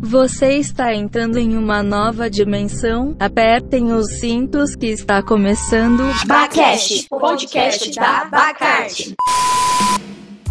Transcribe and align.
Você 0.00 0.58
está 0.58 0.94
entrando 0.94 1.38
em 1.38 1.56
uma 1.56 1.82
nova 1.82 2.30
dimensão. 2.30 3.16
Apertem 3.18 3.92
os 3.92 4.06
cintos 4.18 4.74
que 4.76 4.86
está 4.86 5.22
começando. 5.22 6.02
Bacast, 6.26 7.06
o 7.10 7.18
podcast 7.18 7.90
da 7.94 8.24
Bacarte. 8.26 9.14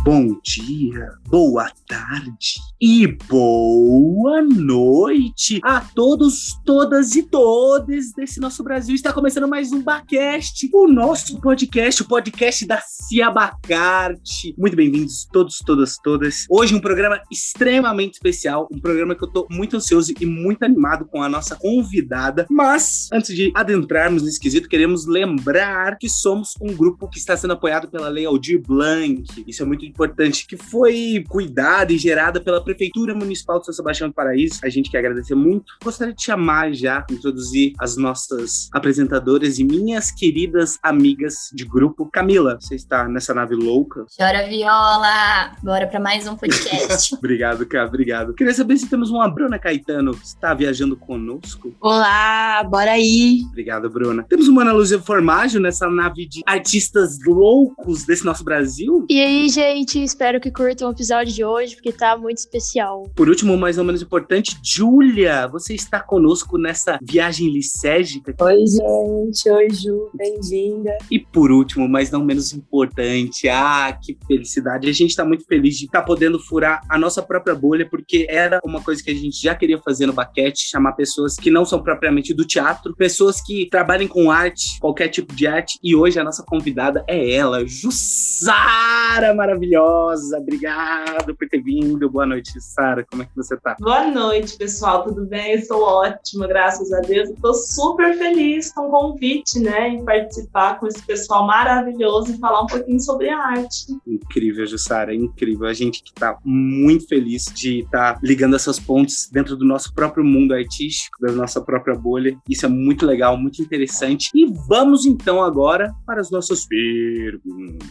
Bom 0.05 0.39
dia, 0.43 1.13
boa 1.27 1.67
tarde 1.87 2.61
e 2.79 3.07
boa 3.07 4.39
noite 4.43 5.59
a 5.63 5.81
todos, 5.81 6.55
todas 6.63 7.15
e 7.15 7.23
todas 7.23 8.11
desse 8.13 8.39
nosso 8.39 8.63
Brasil. 8.63 8.93
Está 8.93 9.11
começando 9.11 9.47
mais 9.47 9.71
um 9.71 9.81
Bacast, 9.81 10.69
o 10.71 10.87
nosso 10.87 11.41
podcast, 11.41 12.03
o 12.03 12.07
podcast 12.07 12.67
da 12.67 12.79
Ciabacarte. 12.81 14.53
Muito 14.55 14.75
bem-vindos 14.75 15.27
todos, 15.33 15.57
todas, 15.65 15.97
todas. 15.97 16.45
Hoje 16.51 16.75
um 16.75 16.79
programa 16.79 17.19
extremamente 17.31 18.13
especial, 18.13 18.67
um 18.71 18.79
programa 18.79 19.15
que 19.15 19.23
eu 19.23 19.31
tô 19.31 19.47
muito 19.49 19.75
ansioso 19.75 20.13
e 20.21 20.25
muito 20.27 20.61
animado 20.61 21.05
com 21.05 21.23
a 21.23 21.27
nossa 21.27 21.55
convidada. 21.55 22.45
Mas 22.47 23.09
antes 23.11 23.35
de 23.35 23.51
adentrarmos 23.55 24.21
nesse 24.21 24.39
quesito, 24.39 24.69
queremos 24.69 25.07
lembrar 25.07 25.97
que 25.97 26.07
somos 26.07 26.53
um 26.61 26.75
grupo 26.75 27.09
que 27.09 27.17
está 27.17 27.35
sendo 27.35 27.53
apoiado 27.53 27.87
pela 27.89 28.07
Lei 28.07 28.27
Aldir 28.27 28.61
Blanc. 28.61 29.23
Isso 29.47 29.63
é 29.63 29.65
muito 29.65 29.94
importante, 29.95 30.45
que 30.45 30.57
foi 30.57 31.23
cuidada 31.29 31.93
e 31.93 31.97
gerada 31.97 32.41
pela 32.41 32.61
Prefeitura 32.61 33.15
Municipal 33.15 33.59
de 33.59 33.65
São 33.65 33.73
Sebastião 33.73 34.09
do 34.09 34.13
Paraíso. 34.13 34.59
A 34.61 34.69
gente 34.69 34.91
quer 34.91 34.99
agradecer 34.99 35.35
muito. 35.35 35.73
Gostaria 35.81 36.13
de 36.13 36.21
chamar 36.21 36.73
já, 36.73 37.05
introduzir 37.09 37.73
as 37.79 37.95
nossas 37.95 38.69
apresentadoras 38.73 39.57
e 39.57 39.63
minhas 39.63 40.11
queridas 40.11 40.77
amigas 40.83 41.49
de 41.53 41.63
grupo. 41.63 42.09
Camila, 42.11 42.57
você 42.59 42.75
está 42.75 43.07
nessa 43.07 43.33
nave 43.33 43.55
louca? 43.55 44.05
Chora 44.15 44.47
viola! 44.47 45.55
Bora 45.63 45.87
para 45.87 45.99
mais 45.99 46.27
um 46.27 46.35
podcast. 46.35 47.15
obrigado, 47.17 47.65
cara, 47.65 47.87
obrigado. 47.87 48.33
Queria 48.33 48.53
saber 48.53 48.77
se 48.77 48.89
temos 48.89 49.09
uma 49.09 49.29
Bruna 49.29 49.57
Caetano 49.57 50.11
que 50.11 50.25
está 50.25 50.53
viajando 50.53 50.97
conosco. 50.97 51.73
Olá, 51.79 52.63
bora 52.65 52.91
aí. 52.91 53.41
Obrigado, 53.49 53.89
Bruna. 53.89 54.23
Temos 54.23 54.49
uma 54.49 54.63
Ana 54.63 54.73
Luzia 54.73 54.99
Formaggio 54.99 55.61
nessa 55.61 55.87
nave 55.89 56.27
de 56.27 56.41
artistas 56.45 57.17
loucos 57.25 58.03
desse 58.03 58.25
nosso 58.25 58.43
Brasil. 58.43 59.05
E 59.09 59.21
aí, 59.21 59.47
gente? 59.47 59.84
Gente. 59.85 60.03
Espero 60.03 60.41
que 60.41 60.51
curtam 60.51 60.89
o 60.89 60.91
episódio 60.91 61.31
de 61.31 61.43
hoje, 61.43 61.75
porque 61.75 61.91
tá 61.91 62.17
muito 62.17 62.39
especial. 62.39 63.03
Por 63.15 63.29
último, 63.29 63.55
mais 63.55 63.77
ou 63.77 63.83
menos 63.83 64.01
importante, 64.01 64.57
Júlia, 64.63 65.47
você 65.47 65.75
está 65.75 65.99
conosco 65.99 66.57
nessa 66.57 66.97
viagem 67.01 67.49
licérgica. 67.49 68.35
Oi, 68.41 68.65
gente. 68.65 69.49
Oi, 69.49 69.69
Ju. 69.69 70.09
Bem-vinda. 70.13 70.97
E 71.09 71.19
por 71.19 71.51
último, 71.51 71.87
mas 71.87 72.09
não 72.09 72.25
menos 72.25 72.51
importante, 72.53 73.47
ah, 73.47 73.97
que 74.01 74.17
felicidade. 74.27 74.89
A 74.89 74.93
gente 74.93 75.11
está 75.11 75.23
muito 75.23 75.45
feliz 75.45 75.77
de 75.77 75.85
estar 75.85 76.01
tá 76.01 76.05
podendo 76.05 76.39
furar 76.39 76.81
a 76.89 76.97
nossa 76.97 77.21
própria 77.21 77.53
bolha, 77.53 77.87
porque 77.87 78.25
era 78.29 78.59
uma 78.65 78.81
coisa 78.81 79.03
que 79.03 79.11
a 79.11 79.15
gente 79.15 79.41
já 79.41 79.53
queria 79.53 79.79
fazer 79.79 80.07
no 80.07 80.13
Baquete, 80.13 80.67
chamar 80.67 80.93
pessoas 80.93 81.35
que 81.35 81.51
não 81.51 81.63
são 81.63 81.81
propriamente 81.81 82.33
do 82.33 82.45
teatro, 82.45 82.95
pessoas 82.95 83.41
que 83.41 83.67
trabalhem 83.69 84.07
com 84.07 84.31
arte, 84.31 84.79
qualquer 84.79 85.09
tipo 85.09 85.33
de 85.35 85.45
arte. 85.45 85.77
E 85.83 85.95
hoje 85.95 86.19
a 86.19 86.23
nossa 86.23 86.43
convidada 86.43 87.03
é 87.07 87.33
ela, 87.33 87.65
Jussara 87.67 89.33
maravilhosa 89.35 89.74
maravilhosa. 89.75 90.39
Obrigado 90.39 91.35
por 91.35 91.47
ter 91.49 91.61
vindo. 91.61 92.09
Boa 92.09 92.25
noite, 92.25 92.59
Sara. 92.61 93.05
Como 93.05 93.21
é 93.23 93.25
que 93.25 93.35
você 93.35 93.55
tá? 93.57 93.75
Boa 93.79 94.09
noite, 94.09 94.57
pessoal. 94.57 95.03
Tudo 95.03 95.25
bem? 95.25 95.53
Estou 95.53 95.81
ótima, 95.81 96.47
graças 96.47 96.91
a 96.93 97.01
Deus. 97.01 97.29
Estou 97.29 97.53
super 97.53 98.17
feliz 98.17 98.71
com 98.71 98.87
o 98.87 98.91
convite, 98.91 99.59
né, 99.59 99.89
em 99.89 100.05
participar 100.05 100.79
com 100.79 100.87
esse 100.87 101.01
pessoal 101.05 101.45
maravilhoso 101.45 102.33
e 102.33 102.37
falar 102.37 102.63
um 102.63 102.67
pouquinho 102.67 102.99
sobre 102.99 103.29
arte. 103.29 103.85
Incrível, 104.07 104.65
Jussara, 104.65 105.13
incrível. 105.13 105.67
A 105.67 105.73
gente 105.73 106.01
que 106.03 106.11
está 106.11 106.39
muito 106.43 107.07
feliz 107.07 107.45
de 107.53 107.79
estar 107.79 108.13
tá 108.13 108.19
ligando 108.23 108.55
essas 108.55 108.79
pontes 108.79 109.29
dentro 109.31 109.57
do 109.57 109.65
nosso 109.65 109.93
próprio 109.93 110.23
mundo 110.23 110.53
artístico, 110.53 111.19
da 111.21 111.31
nossa 111.33 111.61
própria 111.61 111.95
bolha. 111.95 112.37
Isso 112.49 112.65
é 112.65 112.69
muito 112.69 113.05
legal, 113.05 113.37
muito 113.37 113.61
interessante. 113.61 114.29
E 114.33 114.45
vamos 114.67 115.05
então 115.05 115.43
agora 115.43 115.93
para 116.05 116.21
as 116.21 116.31
nossas 116.31 116.65
perguntinhas. 116.65 117.85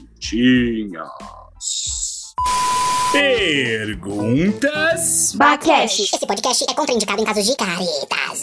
Peace. 1.65 1.94
Perguntas. 3.15 5.05
Bacast. 5.37 6.03
Esse 6.03 6.27
podcast 6.27 6.65
é 6.69 6.75
contraindicado 6.75 7.23
em 7.23 7.25
casos 7.25 7.47
de 7.47 7.57
caretas. 7.57 8.43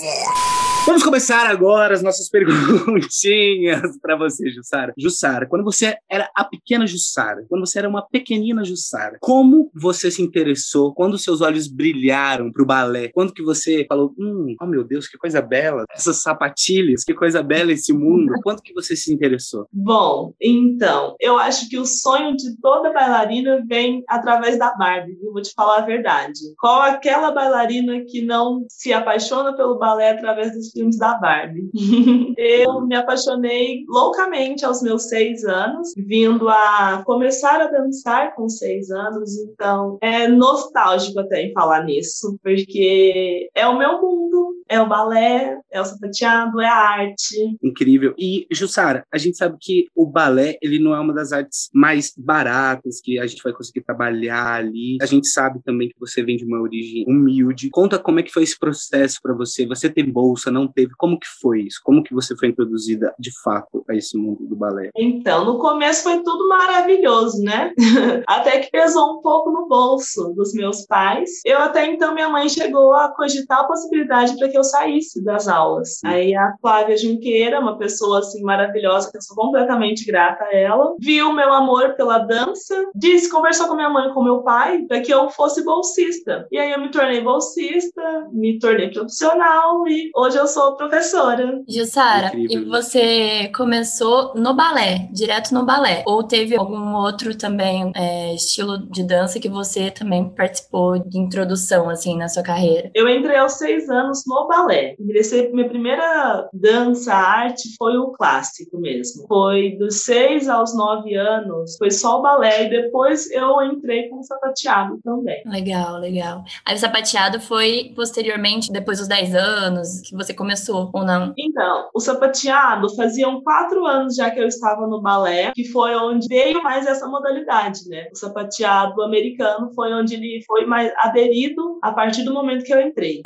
Vamos 0.86 1.04
começar 1.04 1.46
agora 1.46 1.94
as 1.94 2.02
nossas 2.02 2.28
perguntinhas 2.32 4.00
para 4.02 4.16
você, 4.16 4.50
Jussara. 4.50 4.94
Jussara, 4.98 5.46
quando 5.46 5.64
você 5.64 5.98
era 6.10 6.30
a 6.36 6.44
pequena 6.44 6.88
Jussara, 6.88 7.46
quando 7.50 7.66
você 7.66 7.80
era 7.80 7.90
uma 7.90 8.02
pequenina 8.02 8.64
Jussara, 8.64 9.18
como 9.20 9.70
você 9.76 10.10
se 10.10 10.22
interessou? 10.22 10.94
Quando 10.94 11.18
seus 11.20 11.42
olhos 11.42 11.68
brilharam 11.68 12.52
pro 12.52 12.66
balé? 12.66 13.10
Quando 13.10 13.34
que 13.34 13.44
você 13.44 13.86
falou, 13.88 14.16
hum, 14.18 14.56
oh 14.60 14.66
meu 14.66 14.84
Deus, 14.84 15.08
que 15.08 15.18
coisa 15.18 15.42
bela, 15.42 15.84
essas 15.92 16.22
sapatilhas, 16.22 17.04
que 17.04 17.14
coisa 17.14 17.44
bela 17.44 17.74
esse 17.74 17.92
mundo? 17.94 18.34
Quando 18.42 18.62
que 18.62 18.74
você 18.74 18.96
se 18.96 19.14
interessou? 19.14 19.68
Bom, 19.72 20.34
então, 20.42 21.16
eu 21.20 21.38
acho 21.38 21.70
que 21.70 21.78
o 21.78 21.86
sonho 21.86 22.36
de 22.36 22.58
toda 22.60 22.94
bailarina 22.94 23.64
vem 23.68 24.04
através 24.08 24.58
da 24.62 24.76
Barbie, 24.76 25.16
viu? 25.16 25.34
Vou 25.34 25.42
te 25.42 25.54
falar 25.56 25.80
a 25.80 25.86
verdade. 25.86 26.40
Qual 26.60 26.82
aquela 26.82 27.32
bailarina 27.32 28.02
que 28.02 28.22
não 28.22 28.64
se 28.70 28.94
apaixona 28.94 29.56
pelo 29.56 29.80
balé 29.80 30.12
através 30.12 30.54
dos 30.54 30.70
filmes 30.72 31.00
da 31.00 31.16
Barbie? 31.16 31.72
eu 32.38 32.82
me 32.82 32.96
apaixonei 32.96 33.84
loucamente 33.90 34.64
aos 34.64 34.84
meus 34.84 35.10
seis 35.10 35.44
anos, 35.44 35.94
vindo 35.98 36.48
a 36.48 37.02
começar 37.04 37.60
a 37.60 37.72
dançar 37.72 38.36
com 38.36 38.48
seis 38.48 38.92
anos, 38.92 39.36
então 39.40 39.98
é 40.00 40.28
nostálgico 40.28 41.20
até 41.20 41.42
em 41.42 41.54
falar 41.54 41.84
nisso, 41.84 42.38
porque 42.44 43.50
é 43.56 43.66
o 43.68 43.78
meu 43.78 44.00
mundo, 44.00 44.61
é 44.72 44.82
o 44.82 44.88
balé, 44.88 45.60
é 45.70 45.82
o 45.82 45.86
sapateado, 45.86 46.62
é 46.62 46.66
a 46.66 46.74
arte. 46.74 47.58
Incrível. 47.62 48.16
E, 48.18 48.48
Jussara, 48.50 49.06
a 49.12 49.18
gente 49.18 49.36
sabe 49.36 49.58
que 49.60 49.90
o 49.94 50.06
balé, 50.06 50.58
ele 50.62 50.80
não 50.80 50.96
é 50.96 51.00
uma 51.00 51.14
das 51.14 51.34
artes 51.34 51.70
mais 51.74 52.14
baratas 52.18 53.02
que 53.02 53.20
a 53.20 53.28
gente 53.28 53.44
vai 53.44 53.52
conseguir 53.52 53.82
trabalhar 53.82 54.54
ali. 54.54 54.98
A 55.02 55.06
gente 55.06 55.28
sabe 55.28 55.60
também 55.66 55.90
que 55.90 56.00
você 56.00 56.24
vem 56.24 56.38
de 56.38 56.46
uma 56.46 56.62
origem 56.62 57.04
humilde. 57.06 57.70
Conta 57.70 58.00
como 58.00 58.22
é 58.22 58.24
que 58.24 58.32
foi 58.32 58.44
esse 58.44 58.58
processo 58.58 59.20
para 59.22 59.34
você. 59.34 59.68
Você 59.68 59.90
teve 59.90 60.10
bolsa, 60.10 60.50
não 60.50 60.70
teve? 60.70 60.94
Como 60.98 61.20
que 61.20 61.28
foi 61.42 61.64
isso? 61.64 61.82
Como 61.84 62.02
que 62.02 62.14
você 62.14 62.34
foi 62.38 62.48
introduzida 62.48 63.14
de 63.20 63.32
fato 63.44 63.84
a 63.90 63.94
esse 63.94 64.18
mundo 64.18 64.48
do 64.48 64.56
balé? 64.56 64.90
Então, 64.96 65.44
no 65.44 65.60
começo 65.60 66.04
foi 66.04 66.24
tudo 66.24 66.48
maravilhoso, 66.48 67.44
né? 67.44 67.74
até 68.26 68.60
que 68.60 68.72
pesou 68.72 69.18
um 69.18 69.22
pouco 69.22 69.52
no 69.52 69.68
bolso 69.68 70.34
dos 70.34 70.54
meus 70.54 70.86
pais. 70.86 71.42
Eu 71.46 71.58
até 71.60 71.88
então 71.88 72.14
minha 72.14 72.30
mãe 72.30 72.48
chegou 72.48 72.96
a 72.96 73.10
cogitar 73.10 73.60
a 73.60 73.64
possibilidade 73.66 74.38
para 74.38 74.48
que 74.48 74.61
eu 74.61 74.61
saísse 74.64 75.24
das 75.24 75.48
aulas. 75.48 76.00
Aí 76.04 76.36
a 76.36 76.54
Flávia 76.62 76.98
Junqueira, 76.98 77.60
uma 77.60 77.78
pessoa 77.78 78.20
assim 78.20 78.42
maravilhosa 78.44 79.12
que 79.12 79.18
eu 79.18 79.22
sou 79.22 79.36
completamente 79.36 80.06
grata 80.06 80.44
a 80.46 80.56
ela, 80.56 80.96
viu 81.00 81.34
meu 81.34 81.54
amor 81.54 81.96
pela 81.96 82.20
dança, 82.20 82.90
disse, 82.96 83.30
conversou 83.30 83.68
com 83.68 83.76
minha 83.76 83.90
mãe, 83.90 84.14
com 84.14 84.24
meu 84.24 84.42
pai, 84.42 84.84
para 84.88 85.02
que 85.02 85.14
eu 85.14 85.30
fosse 85.30 85.64
bolsista. 85.64 86.48
E 86.52 86.58
aí 86.58 86.72
eu 86.72 86.80
me 86.80 86.92
tornei 86.92 87.22
bolsista, 87.22 88.02
me 88.32 88.60
tornei 88.60 88.90
profissional 88.90 89.88
e 89.88 90.10
hoje 90.16 90.38
eu 90.38 90.48
sou 90.48 90.76
professora. 90.76 91.62
Jussara, 91.68 92.32
e 92.36 92.58
você 92.66 93.52
começou 93.56 94.34
no 94.36 94.54
balé, 94.54 95.10
direto 95.12 95.54
no 95.54 95.66
balé? 95.66 96.04
Ou 96.06 96.24
teve 96.24 96.56
algum 96.56 96.96
outro 96.96 97.38
também 97.38 97.92
é, 97.96 98.34
estilo 98.34 98.78
de 98.78 99.04
dança 99.04 99.40
que 99.40 99.50
você 99.50 99.92
também 99.92 100.30
participou 100.30 101.00
de 101.00 101.18
introdução, 101.18 101.90
assim, 101.90 102.18
na 102.18 102.28
sua 102.28 102.44
carreira? 102.44 102.92
Eu 102.94 103.08
entrei 103.10 103.38
aos 103.38 103.54
seis 103.54 103.90
anos 103.90 104.24
no 104.26 104.48
balé. 104.52 104.96
Ingressei, 105.00 105.52
minha 105.52 105.68
primeira 105.68 106.50
dança, 106.54 107.14
arte, 107.14 107.76
foi 107.78 107.98
o 107.98 108.12
clássico 108.12 108.78
mesmo. 108.78 109.26
Foi 109.28 109.78
dos 109.78 110.04
seis 110.04 110.50
aos 110.50 110.76
nove 110.76 111.16
anos, 111.16 111.78
foi 111.78 111.90
só 111.90 112.20
o 112.20 112.22
balé 112.22 112.66
e 112.66 112.70
depois 112.70 113.32
eu 113.32 113.62
entrei 113.62 114.10
com 114.10 114.20
o 114.20 114.24
sapateado 114.24 115.00
também. 115.04 115.42
Legal, 115.46 115.98
legal. 115.98 116.44
Aí 116.66 116.76
o 116.76 116.80
sapateado 116.80 117.40
foi 117.40 117.94
posteriormente, 117.96 118.72
depois 118.72 119.00
dos 119.00 119.08
10 119.08 119.36
anos, 119.36 120.02
que 120.02 120.16
você 120.16 120.34
começou, 120.34 120.90
ou 120.94 121.06
não? 121.06 121.34
Então, 121.38 121.90
o 121.94 122.00
sapateado 122.00 122.94
faziam 122.96 123.42
quatro 123.42 123.86
anos 123.86 124.16
já 124.16 124.30
que 124.30 124.40
eu 124.40 124.48
estava 124.48 124.86
no 124.88 125.02
balé, 125.02 125.52
que 125.56 125.66
foi 125.66 125.96
onde 125.96 126.28
veio 126.28 126.62
mais 126.62 126.86
essa 126.86 127.08
modalidade, 127.08 127.88
né? 127.88 128.08
O 128.12 128.16
sapateado 128.18 129.02
americano 129.02 129.72
foi 129.74 129.94
onde 129.94 130.16
ele 130.16 130.44
foi 130.46 130.66
mais 130.66 130.92
aderido 130.98 131.80
a 131.82 131.92
partir 131.92 132.24
do 132.24 132.34
momento 132.34 132.66
que 132.66 132.74
eu 132.74 132.82
entrei. 132.82 133.22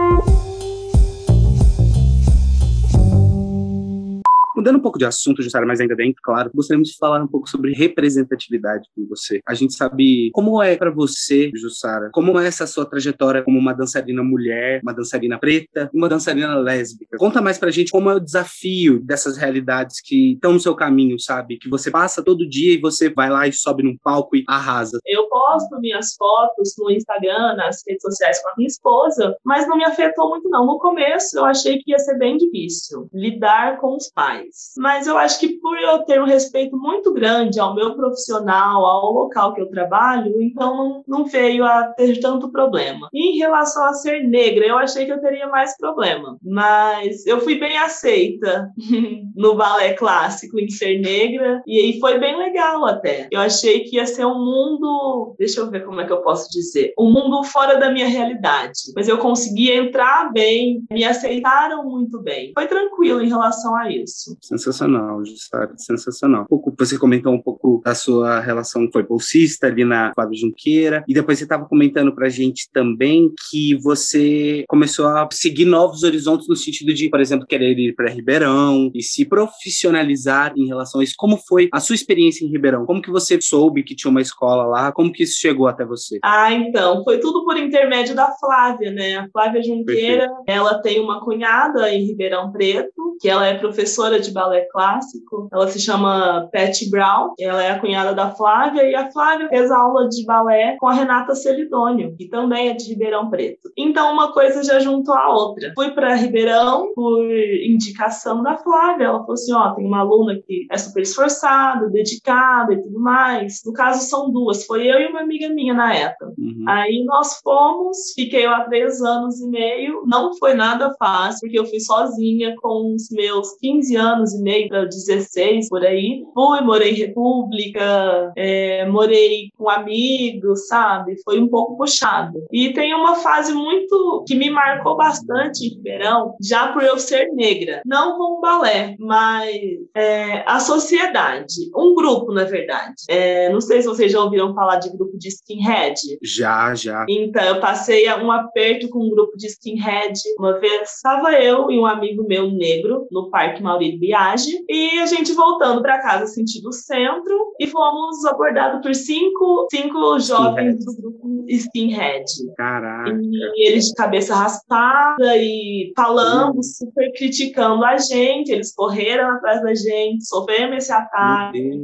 Mudando 4.65 4.79
um 4.79 4.81
pouco 4.81 4.97
de 4.97 5.05
assunto, 5.05 5.43
Jussara, 5.43 5.63
mas 5.63 5.79
ainda 5.79 5.95
dentro, 5.95 6.19
claro, 6.23 6.49
gostaríamos 6.51 6.89
de 6.89 6.97
falar 6.97 7.21
um 7.21 7.27
pouco 7.27 7.47
sobre 7.47 7.71
representatividade 7.71 8.89
com 8.95 9.05
você. 9.05 9.39
A 9.47 9.53
gente 9.53 9.75
sabe 9.75 10.31
como 10.33 10.59
é 10.59 10.75
para 10.75 10.89
você, 10.89 11.51
Jussara, 11.53 12.09
como 12.11 12.39
é 12.39 12.47
essa 12.47 12.65
sua 12.65 12.83
trajetória 12.83 13.43
como 13.43 13.59
uma 13.59 13.75
dançarina 13.75 14.23
mulher, 14.23 14.81
uma 14.81 14.91
dançarina 14.91 15.37
preta 15.37 15.87
uma 15.93 16.09
dançarina 16.09 16.55
lésbica. 16.55 17.15
Conta 17.15 17.43
mais 17.43 17.59
pra 17.59 17.69
gente 17.69 17.91
como 17.91 18.09
é 18.09 18.15
o 18.15 18.19
desafio 18.19 18.99
dessas 19.03 19.37
realidades 19.37 20.01
que 20.01 20.33
estão 20.33 20.53
no 20.53 20.59
seu 20.59 20.73
caminho, 20.75 21.19
sabe? 21.19 21.59
Que 21.59 21.69
você 21.69 21.91
passa 21.91 22.23
todo 22.23 22.49
dia 22.49 22.73
e 22.73 22.81
você 22.81 23.07
vai 23.07 23.29
lá 23.29 23.47
e 23.47 23.53
sobe 23.53 23.83
num 23.83 23.95
palco 23.95 24.35
e 24.35 24.43
arrasa. 24.47 24.97
Eu 25.05 25.29
posto 25.29 25.79
minhas 25.79 26.15
fotos 26.15 26.73
no 26.79 26.89
Instagram, 26.89 27.55
nas 27.55 27.83
redes 27.87 28.01
sociais 28.01 28.41
com 28.41 28.49
a 28.49 28.53
minha 28.57 28.67
esposa, 28.67 29.37
mas 29.43 29.67
não 29.67 29.77
me 29.77 29.85
afetou 29.85 30.29
muito 30.29 30.49
não. 30.49 30.65
No 30.65 30.79
começo 30.79 31.37
eu 31.37 31.45
achei 31.45 31.77
que 31.77 31.91
ia 31.91 31.99
ser 31.99 32.17
bem 32.17 32.35
difícil 32.35 33.07
lidar 33.13 33.79
com 33.79 33.95
os 33.95 34.09
pais. 34.11 34.54
Mas 34.77 35.07
eu 35.07 35.17
acho 35.17 35.39
que 35.39 35.49
por 35.59 35.77
eu 35.77 35.99
ter 35.99 36.21
um 36.21 36.25
respeito 36.25 36.77
muito 36.77 37.13
grande 37.13 37.59
ao 37.59 37.75
meu 37.75 37.95
profissional, 37.95 38.85
ao 38.85 39.11
local 39.11 39.53
que 39.53 39.61
eu 39.61 39.69
trabalho, 39.69 40.41
então 40.41 40.75
não, 40.75 41.03
não 41.07 41.25
veio 41.25 41.65
a 41.65 41.83
ter 41.89 42.19
tanto 42.19 42.51
problema. 42.51 43.09
E 43.13 43.31
em 43.31 43.37
relação 43.37 43.85
a 43.85 43.93
ser 43.93 44.23
negra, 44.27 44.65
eu 44.65 44.77
achei 44.77 45.05
que 45.05 45.11
eu 45.11 45.21
teria 45.21 45.47
mais 45.47 45.77
problema. 45.77 46.37
Mas 46.41 47.25
eu 47.25 47.39
fui 47.41 47.55
bem 47.55 47.77
aceita 47.77 48.69
no 49.35 49.55
balé 49.55 49.93
clássico 49.93 50.59
em 50.59 50.69
ser 50.69 50.99
negra 50.99 51.61
e 51.67 51.79
aí 51.79 51.99
foi 51.99 52.19
bem 52.19 52.37
legal 52.37 52.85
até. 52.85 53.27
Eu 53.31 53.41
achei 53.41 53.81
que 53.81 53.97
ia 53.97 54.05
ser 54.05 54.25
um 54.25 54.39
mundo, 54.39 55.35
deixa 55.37 55.59
eu 55.59 55.69
ver 55.69 55.83
como 55.85 55.99
é 55.99 56.05
que 56.05 56.13
eu 56.13 56.21
posso 56.21 56.49
dizer, 56.49 56.93
um 56.97 57.11
mundo 57.11 57.43
fora 57.43 57.77
da 57.77 57.91
minha 57.91 58.07
realidade. 58.07 58.93
Mas 58.95 59.07
eu 59.07 59.17
consegui 59.17 59.71
entrar 59.71 60.31
bem, 60.31 60.83
me 60.89 61.03
aceitaram 61.03 61.83
muito 61.83 62.21
bem. 62.21 62.51
Foi 62.53 62.67
tranquilo 62.67 63.21
em 63.21 63.29
relação 63.29 63.75
a 63.75 63.91
isso. 63.91 64.37
Sensacional, 64.45 65.25
Jussara, 65.25 65.73
sensacional. 65.75 66.45
Você 66.77 66.99
comentou 66.99 67.33
um 67.33 67.41
pouco 67.41 67.81
da 67.83 67.95
sua 67.95 68.39
relação, 68.39 68.87
foi 68.91 69.01
bolsista 69.01 69.65
ali 69.67 69.83
na 69.83 70.13
Flávia 70.13 70.39
Junqueira, 70.39 71.03
e 71.07 71.13
depois 71.13 71.39
você 71.39 71.45
estava 71.45 71.65
comentando 71.65 72.13
pra 72.13 72.29
gente 72.29 72.69
também 72.71 73.31
que 73.49 73.75
você 73.75 74.63
começou 74.67 75.07
a 75.07 75.27
seguir 75.31 75.65
novos 75.65 76.03
horizontes 76.03 76.47
no 76.47 76.55
sentido 76.55 76.93
de, 76.93 77.09
por 77.09 77.19
exemplo, 77.19 77.47
querer 77.47 77.77
ir 77.77 77.95
para 77.95 78.11
Ribeirão 78.11 78.91
e 78.93 79.01
se 79.01 79.25
profissionalizar 79.25 80.53
em 80.55 80.67
relação 80.67 81.01
a 81.01 81.03
isso. 81.03 81.15
Como 81.17 81.37
foi 81.37 81.67
a 81.71 81.79
sua 81.79 81.95
experiência 81.95 82.45
em 82.45 82.49
Ribeirão? 82.49 82.85
Como 82.85 83.01
que 83.01 83.09
você 83.09 83.39
soube 83.41 83.83
que 83.83 83.95
tinha 83.95 84.11
uma 84.11 84.21
escola 84.21 84.65
lá? 84.65 84.91
Como 84.91 85.11
que 85.11 85.23
isso 85.23 85.39
chegou 85.39 85.67
até 85.67 85.83
você? 85.83 86.19
Ah, 86.23 86.53
então, 86.53 87.03
foi 87.03 87.19
tudo 87.19 87.43
por 87.43 87.57
intermédio 87.57 88.15
da 88.15 88.31
Flávia, 88.39 88.91
né? 88.91 89.17
A 89.17 89.29
Flávia 89.29 89.63
Junqueira, 89.63 90.27
Perfeito. 90.27 90.43
ela 90.47 90.79
tem 90.81 90.99
uma 90.99 91.23
cunhada 91.23 91.91
em 91.91 92.05
Ribeirão 92.05 92.51
Preto, 92.51 93.17
que 93.19 93.27
ela 93.27 93.47
é 93.47 93.57
professora 93.57 94.19
de 94.19 94.24
balé 94.31 94.61
clássico. 94.71 95.49
Ela 95.51 95.67
se 95.67 95.79
chama 95.79 96.49
Pat 96.51 96.89
Brown. 96.89 97.33
Ela 97.39 97.63
é 97.63 97.71
a 97.71 97.79
cunhada 97.79 98.13
da 98.13 98.31
Flávia 98.31 98.83
e 98.83 98.95
a 98.95 99.11
Flávia 99.11 99.49
fez 99.49 99.71
aula 99.71 100.07
de 100.07 100.25
balé 100.25 100.77
com 100.79 100.87
a 100.87 100.93
Renata 100.93 101.35
Celidônio, 101.35 102.15
que 102.17 102.27
também 102.27 102.69
é 102.69 102.73
de 102.73 102.89
Ribeirão 102.89 103.29
Preto. 103.29 103.71
Então, 103.77 104.13
uma 104.13 104.31
coisa 104.31 104.63
já 104.63 104.79
juntou 104.79 105.13
a 105.13 105.33
outra. 105.33 105.71
Fui 105.75 105.91
para 105.91 106.15
Ribeirão 106.15 106.91
por 106.93 107.23
indicação 107.63 108.41
da 108.41 108.57
Flávia. 108.57 109.05
Ela 109.05 109.19
falou 109.19 109.33
assim: 109.33 109.53
ó, 109.53 109.73
tem 109.73 109.85
uma 109.85 109.99
aluna 109.99 110.35
que 110.45 110.67
é 110.71 110.77
super 110.77 111.01
esforçada, 111.01 111.89
dedicada 111.89 112.73
e 112.73 112.81
tudo 112.81 112.99
mais. 112.99 113.61
No 113.65 113.73
caso, 113.73 114.07
são 114.07 114.31
duas. 114.31 114.65
Foi 114.65 114.85
eu 114.85 114.99
e 114.99 115.07
uma 115.07 115.21
amiga 115.21 115.49
minha 115.49 115.73
na 115.73 115.93
época. 115.93 116.33
Uhum. 116.37 116.65
Aí 116.67 117.03
nós 117.05 117.39
fomos, 117.43 118.13
fiquei 118.15 118.47
lá 118.47 118.61
três 118.65 119.01
anos 119.01 119.39
e 119.39 119.47
meio. 119.47 120.03
Não 120.05 120.33
foi 120.35 120.53
nada 120.53 120.93
fácil, 120.97 121.41
porque 121.41 121.59
eu 121.59 121.65
fui 121.65 121.79
sozinha 121.79 122.55
com 122.61 122.93
os 122.93 123.09
meus 123.11 123.55
15 123.59 123.95
anos 123.95 124.14
e 124.23 124.41
meio 124.41 124.69
para 124.69 124.85
16 124.85 125.69
por 125.69 125.85
aí. 125.85 126.23
Fui, 126.33 126.61
morei 126.61 126.91
em 126.91 126.95
República, 126.95 128.31
é, 128.35 128.85
morei 128.85 129.49
com 129.57 129.69
amigos, 129.69 130.67
sabe? 130.67 131.15
Foi 131.23 131.39
um 131.39 131.47
pouco 131.47 131.77
puxado. 131.77 132.43
E 132.51 132.73
tem 132.73 132.93
uma 132.93 133.15
fase 133.15 133.53
muito 133.53 134.23
que 134.27 134.35
me 134.35 134.49
marcou 134.49 134.95
bastante 134.95 135.65
em 135.65 135.69
Ribeirão, 135.69 136.35
já 136.41 136.67
por 136.73 136.83
eu 136.83 136.99
ser 136.99 137.31
negra. 137.33 137.81
Não 137.85 138.17
com 138.17 138.37
o 138.37 138.41
balé, 138.41 138.95
mas 138.99 139.55
é, 139.95 140.43
a 140.45 140.59
sociedade. 140.59 141.69
Um 141.75 141.95
grupo, 141.95 142.31
na 142.31 142.43
verdade. 142.43 142.95
É, 143.09 143.49
não 143.51 143.61
sei 143.61 143.81
se 143.81 143.87
vocês 143.87 144.11
já 144.11 144.21
ouviram 144.21 144.53
falar 144.53 144.77
de 144.77 144.89
grupo 144.89 145.17
de 145.17 145.29
skinhead. 145.29 145.99
Já, 146.21 146.75
já. 146.75 147.05
Então, 147.09 147.43
eu 147.43 147.59
passei 147.59 148.05
um 148.13 148.31
aperto 148.31 148.89
com 148.89 148.99
um 148.99 149.09
grupo 149.09 149.37
de 149.37 149.47
skinhead. 149.47 150.13
Uma 150.37 150.59
vez 150.59 150.91
estava 150.91 151.33
eu 151.33 151.71
e 151.71 151.79
um 151.79 151.85
amigo 151.85 152.25
meu 152.27 152.49
negro 152.49 153.07
no 153.11 153.29
Parque 153.29 153.61
Maurício 153.61 153.85
Biagi 154.05 154.63
e 154.69 154.99
a 154.99 155.05
gente 155.05 155.33
voltando 155.33 155.81
para 155.81 156.01
casa 156.01 156.27
sentido 156.27 156.71
centro 156.71 157.53
e 157.59 157.67
fomos 157.67 158.23
abordados 158.25 158.81
por 158.81 158.93
cinco, 158.93 159.67
cinco 159.71 160.19
jovens 160.19 160.85
do 160.85 160.95
grupo 160.95 161.45
skinhead. 161.47 162.25
Caraca. 162.55 163.11
E 163.55 163.67
eles 163.67 163.85
de 163.85 163.93
cabeça 163.93 164.35
raspada 164.35 165.37
e 165.37 165.91
falando, 165.95 166.61
super 166.63 167.11
criticando 167.13 167.83
a 167.83 167.97
gente. 167.97 168.51
Eles 168.51 168.73
correram 168.73 169.29
atrás 169.31 169.61
da 169.61 169.73
gente, 169.73 170.25
sofremos 170.25 170.77
esse 170.77 170.91
ataque. 170.91 171.79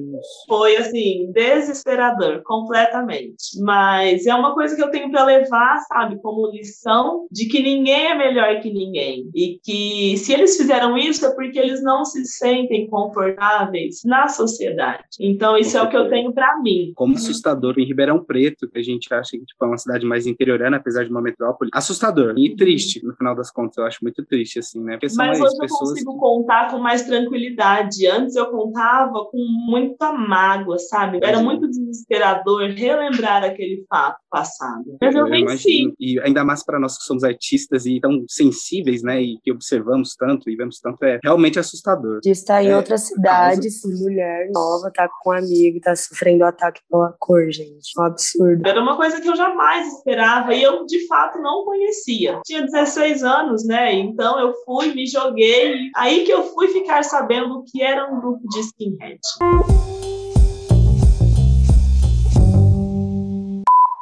Foi 0.47 0.77
assim, 0.77 1.31
desesperador, 1.31 2.41
completamente. 2.44 3.59
Mas 3.62 4.25
é 4.25 4.35
uma 4.35 4.53
coisa 4.53 4.75
que 4.75 4.83
eu 4.83 4.91
tenho 4.91 5.12
para 5.12 5.25
levar, 5.25 5.79
sabe, 5.88 6.19
como 6.21 6.51
lição 6.51 7.27
de 7.31 7.45
que 7.45 7.62
ninguém 7.62 8.07
é 8.07 8.15
melhor 8.15 8.59
que 8.59 8.71
ninguém. 8.71 9.29
E 9.33 9.59
que 9.63 10.18
se 10.18 10.33
eles 10.33 10.57
fizeram 10.57 10.97
isso 10.97 11.25
é 11.25 11.33
porque 11.33 11.59
eles 11.59 11.81
não 11.83 12.03
se 12.12 12.25
sentem 12.25 12.88
confortáveis 12.88 14.02
na 14.06 14.28
sociedade. 14.28 15.04
Então, 15.19 15.58
isso 15.58 15.78
é 15.78 15.81
o 15.81 15.90
que 15.90 15.98
eu 15.98 16.10
tenho 16.10 16.34
para 16.34 16.60
mim. 16.62 16.92
Como 16.96 17.16
assustador 17.16 17.75
em 17.78 17.86
Ribeirão 17.86 18.24
Preto, 18.24 18.68
que 18.68 18.80
a 18.80 18.84
gente 18.84 19.13
acha 19.13 19.31
que 19.31 19.46
tipo, 19.46 19.63
é 19.63 19.68
uma 19.68 19.78
cidade 19.78 20.06
mais 20.06 20.28
interiorana, 20.28 20.78
apesar 20.78 21.04
de 21.04 21.12
uma 21.12 21.22
metrópole, 21.22 21.72
assustador 21.74 22.34
e 22.38 22.56
triste, 22.56 23.06
no 23.06 23.13
final 23.16 23.36
das 23.36 23.52
contas, 23.52 23.78
eu 23.78 23.86
acho 23.86 24.00
muito 24.02 24.24
triste, 24.25 24.60
assim, 24.60 24.81
né? 24.84 24.98
Porque 24.98 25.16
Mas 25.16 25.40
hoje 25.40 25.56
eu 25.62 25.68
consigo 25.68 26.18
contar 26.18 26.72
com 26.72 26.80
mais 26.80 27.04
tranquilidade. 27.04 28.08
Antes 28.08 28.36
eu 28.36 28.48
contava 28.48 29.25
com 29.25 29.38
muita 29.68 30.12
mágoa, 30.14 30.78
sabe? 30.78 31.19
Era 31.22 31.42
muito 31.42 31.68
desesperador 31.68 32.69
relembrar 32.69 33.44
aquele 33.44 33.86
fato 33.90 34.19
passado. 34.30 34.98
Mas 35.02 35.16
eu, 35.16 35.28
eu 35.28 35.48
venci. 35.48 35.94
E 36.00 36.19
ainda 36.19 36.44
mais 36.44 36.64
para 36.64 36.80
nós 36.80 36.98
que 36.98 37.04
somos 37.04 37.24
artistas 37.24 37.86
e 37.86 38.00
tão 38.00 38.24
sensíveis, 38.28 39.04
né? 39.04 39.22
E 39.22 39.38
que 39.44 39.52
observamos 39.52 40.16
tanto 40.16 40.50
e 40.50 40.56
vemos 40.56 40.80
tanto, 40.80 41.04
é 41.04 41.19
realmente 41.24 41.60
assustador. 41.60 42.00
De 42.21 42.31
estar 42.31 42.63
em 42.63 42.69
é, 42.69 42.77
outra 42.77 42.98
cidade, 42.98 43.68
mulher 44.01 44.50
nova, 44.51 44.92
tá 44.92 45.09
com 45.21 45.30
um 45.30 45.33
amigo, 45.33 45.80
tá 45.80 45.95
sofrendo 45.95 46.44
ataque 46.44 46.81
pela 46.89 47.15
cor, 47.19 47.51
gente. 47.51 47.92
É 47.98 48.01
um 48.01 48.06
absurdo. 48.06 48.68
Era 48.68 48.81
uma 48.81 48.95
coisa 48.95 49.19
que 49.21 49.27
eu 49.27 49.36
jamais 49.36 49.88
esperava 49.94 50.53
e 50.53 50.63
eu, 50.63 50.86
de 50.86 51.07
fato, 51.07 51.39
não 51.39 51.65
conhecia. 51.65 52.39
Tinha 52.45 52.63
16 52.63 53.24
anos, 53.24 53.65
né? 53.65 53.94
Então 53.94 54.39
eu 54.39 54.53
fui, 54.65 54.94
me 54.94 55.06
joguei. 55.06 55.75
Aí 55.95 56.24
que 56.24 56.31
eu 56.31 56.44
fui 56.44 56.68
ficar 56.69 57.03
sabendo 57.03 57.63
que 57.71 57.81
era 57.81 58.12
um 58.12 58.19
grupo 58.19 58.47
de 58.50 58.59
skinhead. 58.59 59.19